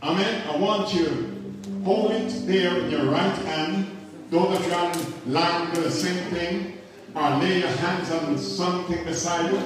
Amen. 0.00 0.48
I 0.48 0.56
want 0.58 0.94
you 0.94 1.58
hold 1.82 2.12
it 2.12 2.46
there 2.46 2.78
in 2.78 2.88
your 2.88 3.06
right 3.06 3.36
hand. 3.46 3.90
Don't 4.30 4.48
let 4.48 4.64
you 4.64 4.70
have 4.70 5.74
do 5.74 5.80
the 5.82 5.90
same 5.90 6.30
thing. 6.30 6.78
Or 7.16 7.30
lay 7.38 7.58
your 7.58 7.68
hands 7.68 8.12
on 8.12 8.38
something 8.38 9.02
beside 9.02 9.50
you. 9.50 9.58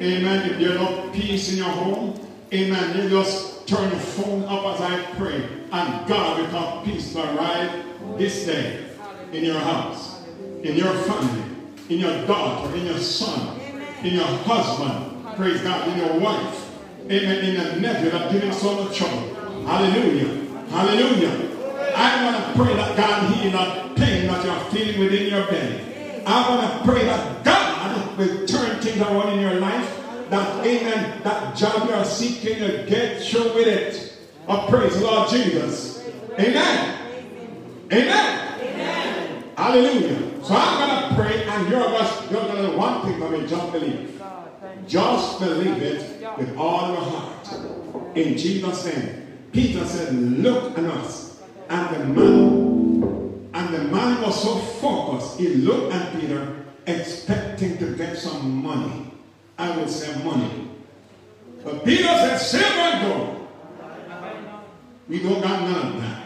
Amen. 0.00 0.48
If 0.48 0.60
there's 0.60 0.80
no 0.80 1.10
peace 1.12 1.50
in 1.50 1.56
your 1.58 1.70
home, 1.70 2.14
amen. 2.54 3.02
You 3.02 3.10
just 3.10 3.66
turn 3.66 3.90
your 3.90 3.98
phone 3.98 4.44
up 4.44 4.64
as 4.76 4.80
I 4.80 5.02
pray. 5.16 5.42
And 5.72 6.06
God 6.06 6.38
will 6.38 6.48
cause 6.50 6.86
peace 6.86 7.12
to 7.14 7.36
arrive 7.36 7.84
this 8.18 8.46
day 8.46 8.86
in 9.32 9.44
your 9.44 9.58
house, 9.58 10.22
in 10.62 10.76
your 10.76 10.92
family, 10.92 11.44
in 11.88 11.98
your 12.00 12.26
daughter, 12.26 12.74
in 12.76 12.86
your 12.86 12.98
son, 12.98 13.58
in 14.02 14.14
your 14.14 14.24
husband, 14.24 15.36
praise 15.36 15.60
God, 15.62 15.88
in 15.88 15.98
your 15.98 16.18
wife, 16.18 16.70
amen, 17.04 17.44
in 17.44 17.54
your 17.54 17.76
nephew 17.76 18.10
that 18.10 18.32
giving 18.32 18.52
so 18.52 18.84
much 18.84 18.96
trouble. 18.96 19.34
Hallelujah. 19.64 20.44
Hallelujah. 20.68 21.48
I 21.94 22.24
want 22.24 22.36
to 22.36 22.62
pray 22.62 22.74
that 22.74 22.96
God 22.96 23.34
heal 23.34 23.52
that 23.52 23.96
pain 23.96 24.26
that 24.26 24.44
you're 24.44 24.70
feeling 24.70 25.00
within 25.00 25.32
your 25.32 25.46
belly. 25.46 26.22
I 26.26 26.48
want 26.48 26.72
to 26.72 26.92
pray 26.92 27.04
that 27.04 27.44
God 27.44 28.18
will 28.18 28.46
turn 28.46 28.80
things 28.80 29.00
around 29.00 29.32
in 29.34 29.40
your 29.40 29.54
life. 29.54 29.94
That, 30.30 30.66
amen, 30.66 31.22
that 31.22 31.56
job 31.56 31.88
you're 31.88 32.04
seeking, 32.04 32.58
you 32.58 32.84
get 32.86 33.22
through 33.22 33.54
with 33.54 33.66
it. 33.66 34.18
I 34.46 34.66
praise 34.68 34.94
the 34.94 35.04
Lord 35.04 35.30
Jesus. 35.30 36.06
Amen. 36.38 37.07
Amen. 37.92 39.44
Hallelujah. 39.56 40.44
So 40.44 40.54
I'm 40.54 40.88
going 40.88 41.08
to 41.08 41.14
pray, 41.14 41.44
and 41.44 41.68
you're 41.68 41.80
going 41.80 42.70
to 42.70 42.76
one 42.76 43.02
thing 43.02 43.18
for 43.18 43.30
me, 43.30 43.46
just 43.46 43.72
believe. 43.72 44.22
Just 44.86 45.40
believe 45.40 45.82
it 45.82 46.38
with 46.38 46.56
all 46.56 46.92
your 46.92 47.00
heart. 47.00 47.48
In 48.14 48.36
Jesus' 48.36 48.84
name. 48.86 49.28
Peter 49.52 49.84
said, 49.86 50.14
Look 50.14 50.78
at 50.78 50.84
us. 50.84 51.40
And 51.68 51.96
the 51.96 52.04
man, 52.04 53.50
and 53.54 53.74
the 53.74 53.84
man 53.84 54.22
was 54.22 54.42
so 54.42 54.58
focused, 54.58 55.38
he 55.38 55.48
looked 55.48 55.92
at 55.92 56.18
Peter, 56.18 56.64
expecting 56.86 57.76
to 57.78 57.96
get 57.96 58.16
some 58.16 58.62
money. 58.62 59.12
I 59.58 59.76
would 59.76 59.90
say 59.90 60.22
money. 60.22 60.70
But 61.64 61.84
Peter 61.84 62.04
said, 62.04 62.38
Silver 62.38 62.66
and 62.66 63.06
gold. 63.06 63.48
We 65.08 65.22
don't 65.22 65.40
got 65.40 65.62
none 65.62 65.96
of 65.96 66.02
that. 66.02 66.17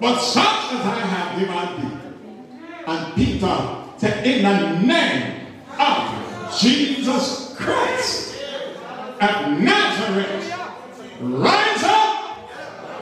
But 0.00 0.18
such 0.18 0.72
as 0.72 0.80
I 0.80 0.98
have 0.98 1.38
thee. 1.38 2.00
And 2.86 3.14
Peter 3.14 3.84
said, 3.98 4.26
In 4.26 4.42
the 4.42 4.86
name 4.86 5.46
of 5.78 6.58
Jesus 6.58 7.54
Christ 7.56 8.34
of 9.20 9.60
Nazareth, 9.60 10.54
rise 11.20 11.82
up 11.84 12.50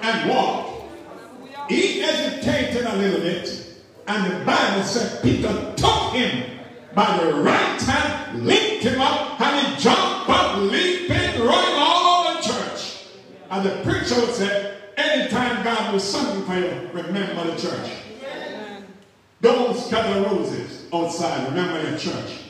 and 0.03 0.29
walk. 0.29 0.91
He 1.69 2.01
hesitated 2.01 2.85
a 2.85 2.97
little 2.97 3.20
bit, 3.20 3.77
and 4.09 4.33
the 4.33 4.45
Bible 4.45 4.83
said 4.83 5.23
Peter 5.23 5.75
took 5.77 6.12
him 6.12 6.59
by 6.95 7.16
the 7.19 7.35
right 7.35 7.81
hand, 7.81 8.45
linked 8.45 8.83
him 8.83 9.01
up, 9.01 9.41
and 9.41 9.66
he 9.66 9.81
jumped 9.81 10.29
up, 10.29 10.57
leaping, 10.59 11.47
running 11.47 11.79
all 11.79 12.27
over 12.27 12.43
the 12.43 12.49
church. 12.49 13.05
And 13.51 13.65
the 13.65 13.70
preacher 13.85 14.20
would 14.20 14.35
say, 14.35 14.77
anytime 14.99 15.65
God 15.65 15.93
will 15.93 16.01
something 16.01 16.45
for 16.45 16.59
you, 16.59 16.91
remember 16.93 17.51
the 17.51 17.61
church. 17.61 17.91
Don't 19.41 19.77
scatter 19.79 20.23
roses 20.23 20.87
outside, 20.93 21.49
remember 21.49 21.89
your 21.89 21.99
church. 21.99 22.41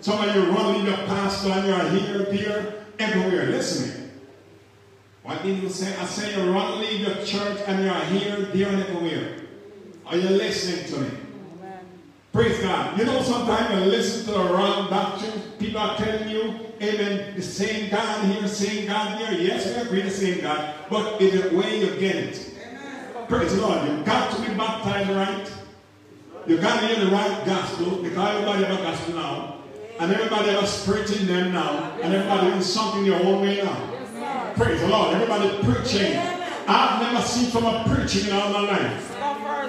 Some 0.00 0.28
of 0.28 0.34
you 0.34 0.42
run 0.50 0.74
leave 0.74 0.88
your 0.88 1.06
pastor 1.06 1.50
and 1.50 1.66
you're 1.66 1.88
here, 1.90 2.18
there, 2.24 2.86
everywhere. 2.98 3.46
listening. 3.46 4.10
What 5.22 5.42
did 5.44 5.62
you 5.62 5.68
say? 5.68 5.96
I 5.96 6.04
say 6.04 6.34
you 6.36 6.52
run 6.52 6.80
leave 6.80 7.00
your 7.00 7.24
church 7.24 7.60
and 7.66 7.84
you're 7.84 7.94
here, 8.20 8.36
there, 8.46 8.68
and 8.68 8.82
everywhere. 8.82 9.38
Are 10.06 10.16
you 10.16 10.28
listening 10.28 10.92
to 10.92 11.00
me? 11.00 11.21
Praise 12.32 12.58
God. 12.60 12.98
You 12.98 13.04
know, 13.04 13.22
sometimes 13.22 13.74
you 13.74 13.90
listen 13.90 14.24
to 14.26 14.32
the 14.32 14.54
wrong 14.54 14.88
doctrine. 14.88 15.32
People 15.58 15.80
are 15.80 15.98
telling 15.98 16.30
you, 16.30 16.54
amen, 16.80 17.34
the 17.36 17.42
same 17.42 17.90
God 17.90 18.24
here, 18.24 18.40
the 18.40 18.48
same 18.48 18.86
God 18.86 19.18
here. 19.18 19.38
Yes, 19.38 19.66
we 19.66 19.82
agree 19.82 20.00
the 20.00 20.10
same 20.10 20.40
God, 20.40 20.74
but 20.88 21.20
it's 21.20 21.50
the 21.50 21.54
way 21.54 21.80
you 21.80 21.94
get 22.00 22.16
it. 22.16 22.54
Amen. 22.66 23.26
Praise 23.28 23.54
the 23.54 23.60
Lord. 23.60 23.86
You've 23.86 24.06
got 24.06 24.34
to 24.34 24.40
be 24.40 24.48
baptized 24.54 25.10
right. 25.10 25.52
You 26.46 26.56
got 26.56 26.80
to 26.80 26.86
hear 26.86 27.04
the 27.04 27.10
right 27.10 27.42
gospel 27.44 28.02
because 28.02 28.34
everybody 28.34 28.64
have 28.64 28.80
a 28.80 28.82
gospel 28.82 29.14
now. 29.14 29.58
And 30.00 30.10
everybody 30.10 30.48
have 30.52 30.64
a 30.64 30.66
spirit 30.66 31.14
in 31.20 31.26
them 31.26 31.52
now. 31.52 31.92
And 32.02 32.14
everybody 32.14 32.48
doing 32.48 32.62
something 32.62 33.04
your 33.04 33.22
own 33.22 33.42
way 33.42 33.62
now. 33.62 34.54
Praise 34.54 34.80
the 34.80 34.88
Lord. 34.88 35.14
Everybody 35.14 35.50
preaching. 35.62 36.16
I've 36.66 37.00
never 37.02 37.24
seen 37.24 37.50
from 37.50 37.66
a 37.66 37.84
preaching 37.86 38.28
in 38.28 38.32
all 38.32 38.50
my 38.50 38.60
life. 38.60 39.21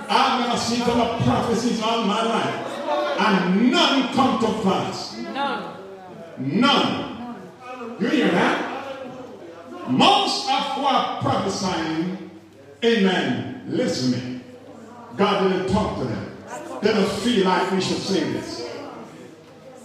I've 0.10 0.40
never 0.40 0.58
seen 0.58 0.82
a 0.82 1.22
prophecies 1.24 1.82
all 1.82 2.04
my 2.06 2.24
life. 2.24 3.20
And 3.20 3.72
none 3.72 4.14
come 4.14 4.40
to 4.40 4.64
pass. 4.64 5.18
None. 5.18 5.78
None. 6.40 7.36
You 8.00 8.08
hear 8.10 8.32
that? 8.32 9.90
Most 9.90 10.50
of 10.50 10.64
who 10.74 10.86
are 10.86 11.22
prophesying, 11.22 12.32
amen, 12.84 13.64
listen 13.68 14.12
me. 14.12 14.42
God 15.18 15.50
didn't 15.50 15.72
talk 15.72 16.00
to 16.00 16.06
them. 16.06 16.38
They 16.82 16.94
don't 16.94 17.12
feel 17.22 17.46
like 17.46 17.72
we 17.72 17.82
should 17.82 17.98
say 17.98 18.32
this. 18.32 18.70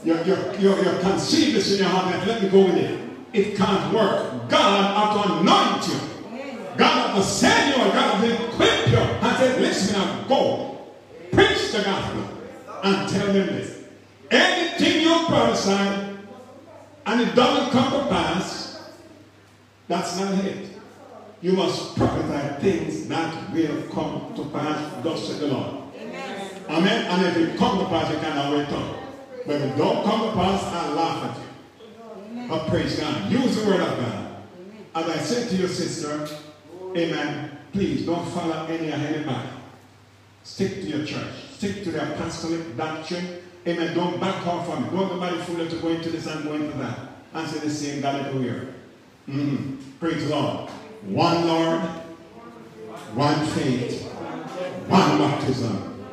You, 0.04 0.14
you, 0.24 0.36
you, 0.58 0.76
you 0.76 0.98
conceive 1.00 1.54
this 1.54 1.72
in 1.72 1.78
your 1.80 1.88
heart 1.88 2.26
let 2.26 2.42
me 2.42 2.48
go 2.48 2.64
with 2.64 2.76
it. 2.76 3.00
It 3.32 3.56
can't 3.56 3.92
work. 3.92 4.48
God 4.48 4.94
has 4.96 5.26
to 5.26 5.32
anoint 5.34 5.88
you. 5.88 6.17
God 6.78 7.16
to 7.16 7.22
send 7.22 7.76
you. 7.76 7.82
God 7.92 8.24
has 8.24 8.38
to 8.38 8.44
equip 8.46 8.88
you. 8.88 8.96
And 8.96 9.36
say, 9.36 9.60
listen 9.60 9.98
now, 9.98 10.24
go. 10.28 10.86
Preach 11.32 11.72
the 11.72 11.82
gospel. 11.82 12.24
And 12.84 13.08
tell 13.10 13.26
them 13.26 13.46
this. 13.48 13.84
Anything 14.30 15.02
you 15.02 15.26
prophesy 15.26 16.16
and 17.06 17.20
it 17.20 17.34
doesn't 17.34 17.70
come 17.70 17.90
to 17.92 18.08
pass, 18.08 18.90
that's 19.88 20.18
not 20.20 20.44
it. 20.44 20.68
You 21.40 21.52
must 21.52 21.96
prophesy 21.96 22.60
things 22.60 23.08
that 23.08 23.52
will 23.52 23.82
come 23.90 24.34
to 24.36 24.44
pass, 24.50 25.02
thus 25.02 25.28
said 25.28 25.40
the 25.40 25.46
Lord. 25.48 25.84
Amen. 26.68 27.06
And 27.06 27.26
if 27.26 27.36
it 27.36 27.58
come 27.58 27.78
to 27.78 27.86
pass, 27.86 28.12
you 28.12 28.18
cannot 28.18 28.52
wait 28.52 28.68
on. 28.68 28.94
But 29.46 29.56
if 29.56 29.62
it 29.62 29.78
don't 29.78 30.04
come 30.04 30.28
to 30.28 30.32
pass, 30.34 30.62
I 30.64 30.92
laugh 30.92 31.30
at 31.30 31.42
you. 31.42 32.48
But 32.48 32.66
praise 32.68 33.00
God. 33.00 33.30
Use 33.32 33.56
the 33.56 33.66
word 33.66 33.80
of 33.80 33.98
God. 33.98 34.36
As 34.94 35.08
I 35.08 35.16
said 35.18 35.48
to 35.48 35.56
your 35.56 35.68
sister, 35.68 36.28
amen, 36.96 37.58
please 37.72 38.06
don't 38.06 38.26
follow 38.30 38.66
any 38.66 38.88
of 38.88 39.02
anybody. 39.02 39.48
Stick 40.44 40.74
to 40.80 40.86
your 40.86 41.04
church. 41.04 41.34
Stick 41.52 41.84
to 41.84 41.90
the 41.90 42.12
apostolic 42.14 42.76
doctrine. 42.76 43.42
Amen. 43.66 43.94
Don't 43.94 44.18
back 44.18 44.46
off 44.46 44.66
from 44.66 44.84
it. 44.84 44.90
Don't 44.90 45.08
nobody 45.12 45.36
fool 45.38 45.58
you 45.58 45.68
to 45.68 45.76
go 45.76 45.88
into 45.88 46.08
this 46.08 46.26
and 46.26 46.44
go 46.44 46.54
into 46.54 46.76
that. 46.78 46.98
And 47.34 47.48
say 47.48 47.58
the 47.58 47.70
same 47.70 48.02
everywhere. 48.02 48.74
Mm-hmm. 49.28 49.76
Praise 50.00 50.26
the 50.26 50.34
Lord. 50.34 50.70
One 51.02 51.46
Lord, 51.46 51.80
one 53.14 53.46
faith, 53.48 54.10
one 54.88 55.18
baptism. 55.18 56.04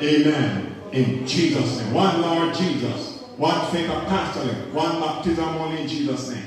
Amen. 0.00 0.76
In 0.92 1.26
Jesus' 1.26 1.80
name. 1.80 1.92
One 1.94 2.22
Lord 2.22 2.54
Jesus. 2.54 3.22
One 3.36 3.72
faith 3.72 3.90
apostolic. 3.90 4.72
One 4.72 5.00
baptism 5.00 5.48
only 5.56 5.82
in 5.82 5.88
Jesus' 5.88 6.30
name. 6.30 6.46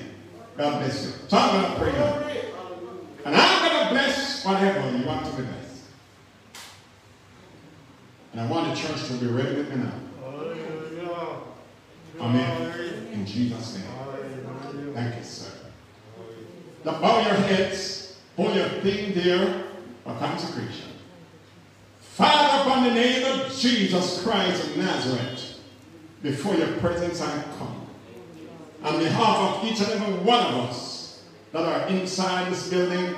God 0.56 0.80
bless 0.80 1.06
you. 1.06 1.11
So 1.27 1.38
I'm 1.38 1.61
going 1.61 1.73
to 1.73 1.80
pray. 1.80 2.47
And 3.27 3.35
I'm 3.35 3.69
going 3.69 3.83
to 3.83 3.89
bless 3.89 4.45
whatever 4.45 4.97
you 4.97 5.05
want 5.05 5.25
to 5.25 5.31
be 5.33 5.43
blessed. 5.43 5.83
And 8.31 8.39
I 8.39 8.47
want 8.49 8.73
the 8.73 8.81
church 8.81 9.05
to 9.07 9.13
be 9.15 9.27
ready 9.27 9.57
with 9.57 9.69
me 9.69 9.83
now. 9.83 9.91
Amen. 12.21 13.07
In 13.11 13.25
Jesus' 13.25 13.75
name. 13.75 14.93
Thank 14.93 15.17
you, 15.17 15.23
sir. 15.23 15.51
Now 16.85 17.01
bow 17.01 17.19
your 17.19 17.33
heads. 17.33 18.17
Hold 18.37 18.55
your 18.55 18.69
thing 18.69 19.13
there 19.13 19.65
for 20.05 20.15
consecration. 20.19 20.91
Father, 21.99 22.69
upon 22.69 22.85
the 22.85 22.93
name 22.93 23.25
of 23.25 23.53
Jesus 23.53 24.23
Christ 24.23 24.63
of 24.63 24.77
Nazareth, 24.77 25.59
before 26.23 26.55
your 26.55 26.71
presence 26.77 27.21
I 27.21 27.43
come. 27.59 27.87
On 28.83 28.99
behalf 28.99 29.37
of 29.37 29.65
each 29.65 29.81
and 29.81 30.01
every 30.01 30.13
one 30.23 30.45
of 30.45 30.69
us 30.69 30.97
that 31.52 31.64
are 31.64 31.88
inside 31.88 32.52
this 32.52 32.69
building, 32.69 33.15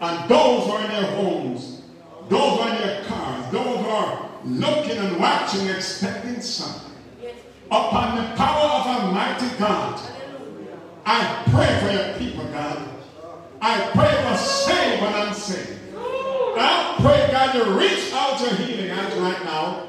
and 0.00 0.30
those 0.30 0.64
who 0.64 0.72
are 0.72 0.84
in 0.84 0.90
their 0.90 1.10
homes, 1.16 1.82
those 2.28 2.56
who 2.56 2.60
are 2.60 2.74
in 2.74 2.80
their 2.80 3.04
cars, 3.04 3.52
those 3.52 3.78
who 3.78 3.90
are 3.90 4.30
looking 4.44 4.96
and 4.96 5.18
watching, 5.18 5.68
expecting 5.68 6.40
something, 6.40 6.92
upon 7.66 8.16
the 8.16 8.36
power 8.36 8.70
of 8.80 8.86
Almighty 8.86 9.48
God, 9.58 10.00
I 11.04 11.42
pray 11.50 11.80
for 11.80 11.92
your 11.92 12.18
people, 12.18 12.44
God. 12.52 12.88
I 13.60 13.90
pray 13.92 14.30
for 14.30 14.36
saved 14.38 15.02
and 15.02 15.28
unsaved. 15.28 15.78
I 15.96 16.94
pray, 17.00 17.28
God, 17.30 17.52
to 17.52 17.70
reach 17.72 18.12
out 18.12 18.40
your 18.40 18.54
healing 18.54 18.88
hands 18.88 19.14
right 19.16 19.44
now 19.44 19.88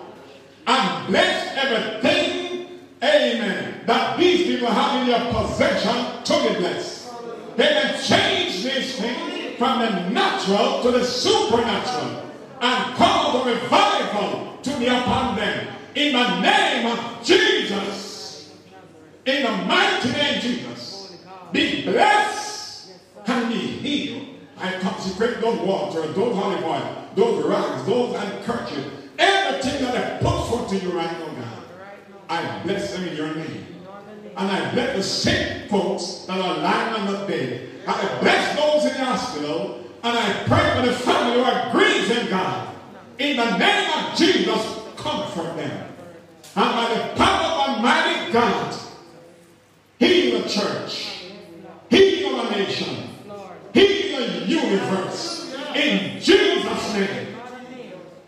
and 0.68 1.08
bless 1.08 1.58
everything, 1.58 2.80
amen, 3.04 3.82
that 3.86 4.18
these 4.18 4.48
people 4.48 4.68
have 4.68 5.02
in 5.02 5.08
their 5.08 5.34
possession 5.34 6.24
to 6.24 6.50
be 6.50 6.60
blessed. 6.60 7.01
They 7.62 7.68
can 7.68 8.02
change 8.02 8.64
this 8.64 9.00
thing 9.00 9.56
from 9.58 9.82
the 9.82 10.10
natural 10.10 10.82
to 10.82 10.90
the 10.90 11.06
supernatural 11.06 12.26
and 12.60 12.96
cause 12.96 13.46
the 13.46 13.52
revival 13.52 14.58
to 14.64 14.80
be 14.80 14.88
upon 14.88 15.36
them. 15.36 15.68
In 15.94 16.14
the 16.14 16.40
name 16.40 16.88
of 16.88 17.24
Jesus. 17.24 18.52
In 19.28 19.44
the 19.44 19.52
mighty 19.66 20.12
name 20.12 20.38
of 20.38 20.42
Jesus. 20.42 21.16
Be 21.52 21.84
blessed 21.84 22.94
and 23.28 23.50
be 23.54 23.60
healed. 23.60 24.28
I 24.58 24.80
consecrate 24.80 25.40
those 25.40 25.60
water, 25.60 26.08
those 26.14 26.36
olive 26.36 26.64
oil, 26.64 27.10
those 27.14 27.46
rags, 27.46 27.86
those 27.86 28.16
handkerchiefs, 28.16 28.90
everything 29.20 29.84
that 29.84 29.96
I 29.96 30.18
put 30.18 30.48
forth 30.48 30.70
to 30.72 30.78
you 30.78 30.94
right 30.94 31.12
now, 31.12 31.28
God. 31.28 31.64
I 32.28 32.64
bless 32.64 32.92
them 32.92 33.08
in 33.08 33.16
your 33.16 33.36
name. 33.36 33.81
And 34.38 34.50
I 34.50 34.72
bless 34.74 34.96
the 34.96 35.04
sick 35.04 35.70
folks 35.70 36.26
that 36.28 36.40
are 36.40 36.58
lying 36.58 37.02
on 37.02 37.14
the 37.14 37.26
bed. 37.28 37.70
I 37.88 38.20
bless 38.22 38.56
those 38.56 38.92
in 38.92 38.98
the 38.98 39.06
hospital. 39.06 39.84
And 40.04 40.18
I 40.18 40.34
pray 40.46 40.76
for 40.76 40.88
the 40.88 40.94
family 40.98 41.38
who 41.38 41.44
are 41.44 41.72
grieving 41.72 42.30
God. 42.30 42.76
In 43.20 43.38
the 43.38 43.58
name 43.58 43.92
of 43.92 44.18
Jesus, 44.18 44.80
comfort 44.96 45.56
them. 45.58 45.88
And 46.56 46.72
by 46.76 46.94
the 46.94 47.16
power 47.16 47.46
of 47.46 47.76
Almighty 47.76 48.32
God, 48.34 48.76
heal 50.00 50.42
the 50.42 50.50
church, 50.50 51.26
heal 51.90 52.44
the 52.44 52.50
nation, 52.50 53.10
heal 53.74 54.20
the 54.20 54.46
universe. 54.48 55.56
In 55.76 56.20
Jesus' 56.20 56.94
name. 56.94 57.36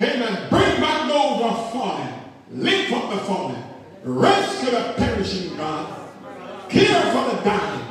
Amen. 0.01 0.49
Bring 0.49 0.81
back 0.81 1.07
those 1.07 1.37
who 1.37 1.43
are 1.43 1.71
fallen. 1.71 2.13
Lift 2.51 2.93
up 2.93 3.09
the 3.09 3.17
fallen. 3.19 3.72
Rescue 4.03 4.71
the 4.71 4.93
perishing 4.97 5.55
God. 5.55 6.09
Care 6.69 7.01
for 7.11 7.35
the 7.35 7.41
dying. 7.43 7.85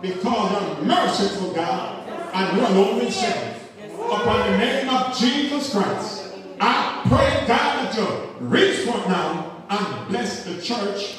Because 0.00 0.62
I'm 0.62 0.86
merciful 0.86 1.52
God 1.52 2.08
and 2.32 2.56
you 2.56 2.66
alone 2.66 2.98
will 2.98 3.10
save. 3.10 3.56
Upon 3.92 4.52
the 4.52 4.58
name 4.58 4.88
of 4.88 5.18
Jesus 5.18 5.72
Christ, 5.72 6.32
I 6.60 7.02
pray, 7.08 7.44
God, 7.48 7.92
that 7.92 7.96
you 7.96 8.46
reach 8.46 8.86
forth 8.86 9.08
now 9.08 9.64
and 9.68 10.08
bless 10.08 10.44
the 10.44 10.62
church, 10.62 11.18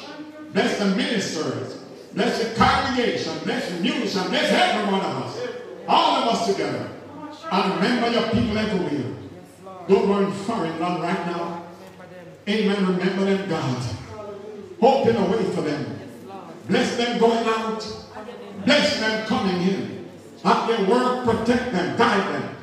bless 0.52 0.78
the 0.78 0.86
ministers, 0.96 1.82
bless 2.14 2.42
the 2.42 2.54
congregation, 2.56 3.38
bless 3.44 3.70
the 3.70 3.80
musicians, 3.80 4.28
bless 4.28 4.50
every 4.50 4.90
one 4.90 5.02
of 5.02 5.24
us, 5.24 5.38
all 5.86 6.22
of 6.22 6.34
us 6.34 6.46
together. 6.46 6.90
And 7.52 7.74
remember 7.74 8.10
your 8.10 8.30
people 8.30 8.56
everywhere. 8.56 9.16
Don't 9.88 10.08
run 10.08 10.24
in 10.24 10.32
foreign 10.32 10.80
land 10.80 11.02
right 11.02 11.26
now. 11.26 11.64
Amen. 12.48 12.86
Remember 12.86 13.24
them, 13.24 13.48
God. 13.48 13.99
Open 14.82 15.16
a 15.16 15.30
way 15.30 15.44
for 15.50 15.62
them. 15.62 15.98
Bless 16.68 16.96
them 16.96 17.18
going 17.18 17.46
out. 17.46 17.84
Bless 18.64 19.00
them 19.00 19.26
coming 19.26 19.62
in. 19.62 20.08
At 20.44 20.66
their 20.66 20.88
work, 20.88 21.24
protect 21.24 21.72
them, 21.72 21.96
guide 21.98 22.34
them. 22.34 22.56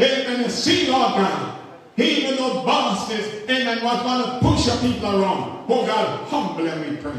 Amen. 0.00 0.44
And 0.44 0.52
see, 0.52 0.90
Lord 0.90 1.14
God, 1.14 1.58
even 1.96 2.36
those 2.36 2.64
bosses, 2.64 3.48
amen, 3.50 3.82
was 3.82 4.02
going 4.02 4.24
to 4.24 4.38
push 4.40 4.66
your 4.66 4.76
people 4.76 5.22
around. 5.22 5.66
Oh 5.68 5.84
God, 5.86 6.26
humble 6.28 6.64
them, 6.64 6.88
we 6.88 6.96
pray. 6.96 7.12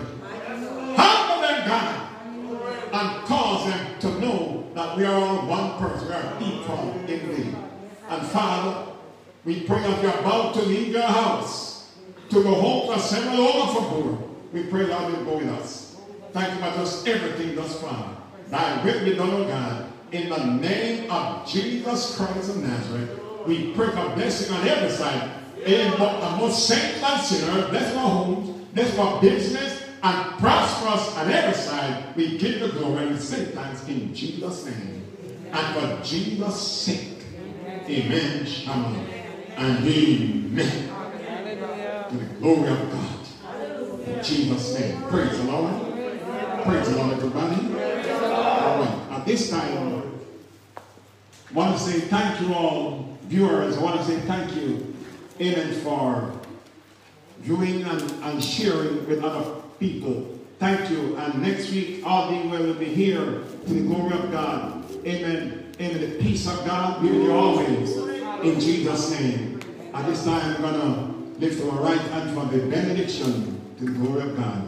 Humble 0.95 1.41
them, 1.41 1.67
God. 1.67 2.05
And 2.91 3.25
cause 3.25 3.69
them 3.69 3.99
to 3.99 4.19
know 4.19 4.71
that 4.73 4.97
we 4.97 5.05
are 5.05 5.13
all 5.13 5.45
one 5.45 5.77
person. 5.77 6.07
We 6.07 6.13
are 6.13 6.37
equal 6.39 6.91
in 7.07 7.35
thee. 7.35 7.55
And 8.07 8.27
Father, 8.27 8.91
we 9.45 9.61
pray 9.61 9.81
that 9.81 10.01
you're 10.01 10.19
about 10.19 10.53
to 10.55 10.61
leave 10.61 10.87
your 10.87 11.03
house 11.03 11.91
to 12.29 12.43
go 12.43 12.53
home 12.55 12.87
to 12.87 12.95
assemble 12.95 13.41
over 13.41 13.73
for 13.73 13.89
board. 13.91 14.28
We 14.51 14.63
pray 14.63 14.85
Lord, 14.87 15.13
you'll 15.13 15.25
go 15.25 15.37
with 15.37 15.49
us. 15.49 15.97
Thank 16.31 16.53
you 16.53 16.59
for 16.59 16.77
just 16.77 17.07
everything 17.07 17.55
thus 17.55 17.81
far. 17.81 18.17
Thy 18.49 18.83
will 18.83 19.05
be 19.05 19.15
done, 19.15 19.29
O 19.29 19.47
God. 19.47 19.91
In 20.11 20.29
the 20.29 20.43
name 20.43 21.11
of 21.11 21.47
Jesus 21.47 22.17
Christ 22.17 22.49
of 22.49 22.63
Nazareth, 22.63 23.19
we 23.45 23.73
pray 23.73 23.89
for 23.89 24.09
blessing 24.15 24.55
on 24.55 24.67
every 24.67 24.89
side. 24.89 25.31
In 25.65 25.91
the 25.91 26.35
most 26.39 26.67
saints 26.67 27.03
and 27.03 27.21
sinners, 27.21 27.69
bless 27.69 27.95
our 27.95 28.09
homes, 28.09 28.65
bless 28.73 28.97
our 28.97 29.21
business, 29.21 29.83
and 30.01 30.39
prosper 30.39 30.87
us 30.87 31.17
on 31.17 31.29
every 31.29 31.53
side. 31.53 32.15
We 32.15 32.37
give 32.37 32.59
the 32.59 32.69
glory 32.69 33.07
and 33.07 33.19
say 33.19 33.45
thanks 33.45 33.87
in 33.87 34.13
Jesus' 34.15 34.65
name. 34.65 35.05
And 35.51 35.99
for 35.99 36.03
Jesus' 36.03 36.61
sake. 36.61 37.23
Amen. 37.87 38.45
Shalom. 38.45 39.05
And 39.57 39.85
amen. 39.85 40.89
To 42.09 42.15
the 42.15 42.25
glory 42.39 42.69
of 42.69 42.91
God. 42.91 43.18
In 44.19 44.25
Jesus' 44.25 44.77
name. 44.77 45.01
Praise 45.03 45.37
the 45.37 45.45
Lord. 45.45 45.73
Praise 46.65 46.89
the 46.89 46.97
Lord, 46.97 47.13
everybody. 47.13 47.55
All 47.55 48.83
right. 48.83 49.07
At 49.11 49.25
this 49.25 49.49
time, 49.49 50.03
I 50.77 51.53
want 51.53 51.77
to 51.77 51.81
say 51.81 52.01
thank 52.01 52.41
you 52.41 52.53
all, 52.53 53.17
viewers. 53.23 53.77
I 53.77 53.81
want 53.81 54.01
to 54.01 54.05
say 54.05 54.19
thank 54.19 54.53
you, 54.57 54.93
amen, 55.39 55.73
for 55.83 56.33
viewing 57.39 57.83
and, 57.83 58.01
and 58.23 58.43
sharing 58.43 59.07
with 59.07 59.23
other 59.23 59.61
people. 59.79 60.37
Thank 60.59 60.89
you. 60.89 61.15
And 61.15 61.41
next 61.41 61.71
week, 61.71 62.05
all 62.05 62.29
being 62.29 62.49
well, 62.49 62.61
will 62.61 62.73
be 62.73 62.93
here 62.93 63.23
to 63.67 63.73
the 63.73 63.83
glory 63.83 64.19
of 64.19 64.31
God. 64.33 64.83
Amen. 65.05 65.71
Amen. 65.79 66.01
The 66.01 66.21
peace 66.21 66.45
of 66.45 66.65
God 66.65 67.01
be 67.01 67.09
with 67.09 67.23
you 67.23 67.31
always. 67.31 67.95
In 68.43 68.59
Jesus' 68.59 69.17
name. 69.17 69.61
At 69.93 70.05
this 70.07 70.25
time, 70.25 70.57
I'm 70.57 70.61
going 70.61 70.73
to 70.73 71.39
lift 71.39 71.63
our 71.63 71.81
right 71.81 72.01
hand 72.01 72.37
for 72.37 72.45
the 72.53 72.67
benediction 72.67 73.58
the 73.79 73.91
glory 73.91 74.29
of 74.29 74.35
God. 74.35 74.67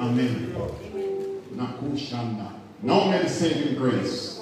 Amen. 0.00 0.54
Nakushanda. 1.54 2.52
Now 2.82 3.10
may 3.10 3.22
the 3.22 3.28
saving 3.28 3.76
grace 3.76 4.40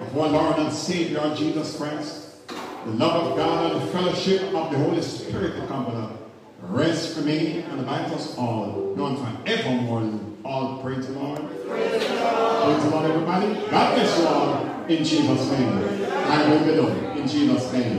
of 0.00 0.18
our 0.18 0.28
Lord 0.28 0.58
and 0.58 0.72
Savior 0.72 1.34
Jesus 1.34 1.76
Christ, 1.76 2.48
the 2.84 2.92
love 2.92 3.32
of 3.32 3.36
God 3.36 3.72
and 3.72 3.82
the 3.82 3.86
fellowship 3.86 4.42
of 4.54 4.70
the 4.70 4.78
Holy 4.78 5.02
Spirit 5.02 5.66
come 5.66 5.86
us, 5.86 6.12
rest, 6.60 7.16
remain, 7.16 7.62
and 7.62 7.80
abide 7.80 8.12
us 8.12 8.36
all, 8.38 8.94
known 8.96 9.16
forevermore. 9.16 10.20
All 10.44 10.78
praise 10.82 11.06
the 11.06 11.12
Lord. 11.14 11.40
Praise 11.68 12.08
the 12.08 12.14
Lord. 12.14 12.64
Praise 12.64 12.84
the 12.84 12.90
Lord, 12.90 13.10
everybody. 13.10 13.70
God 13.70 13.94
bless 13.94 14.18
you 14.18 14.26
all 14.26 14.84
in 14.86 15.04
Jesus' 15.04 15.50
name. 15.50 16.06
I 16.12 16.48
will 16.48 16.64
be 16.64 16.74
done 16.74 17.18
in 17.18 17.28
Jesus' 17.28 17.72
name. 17.72 17.98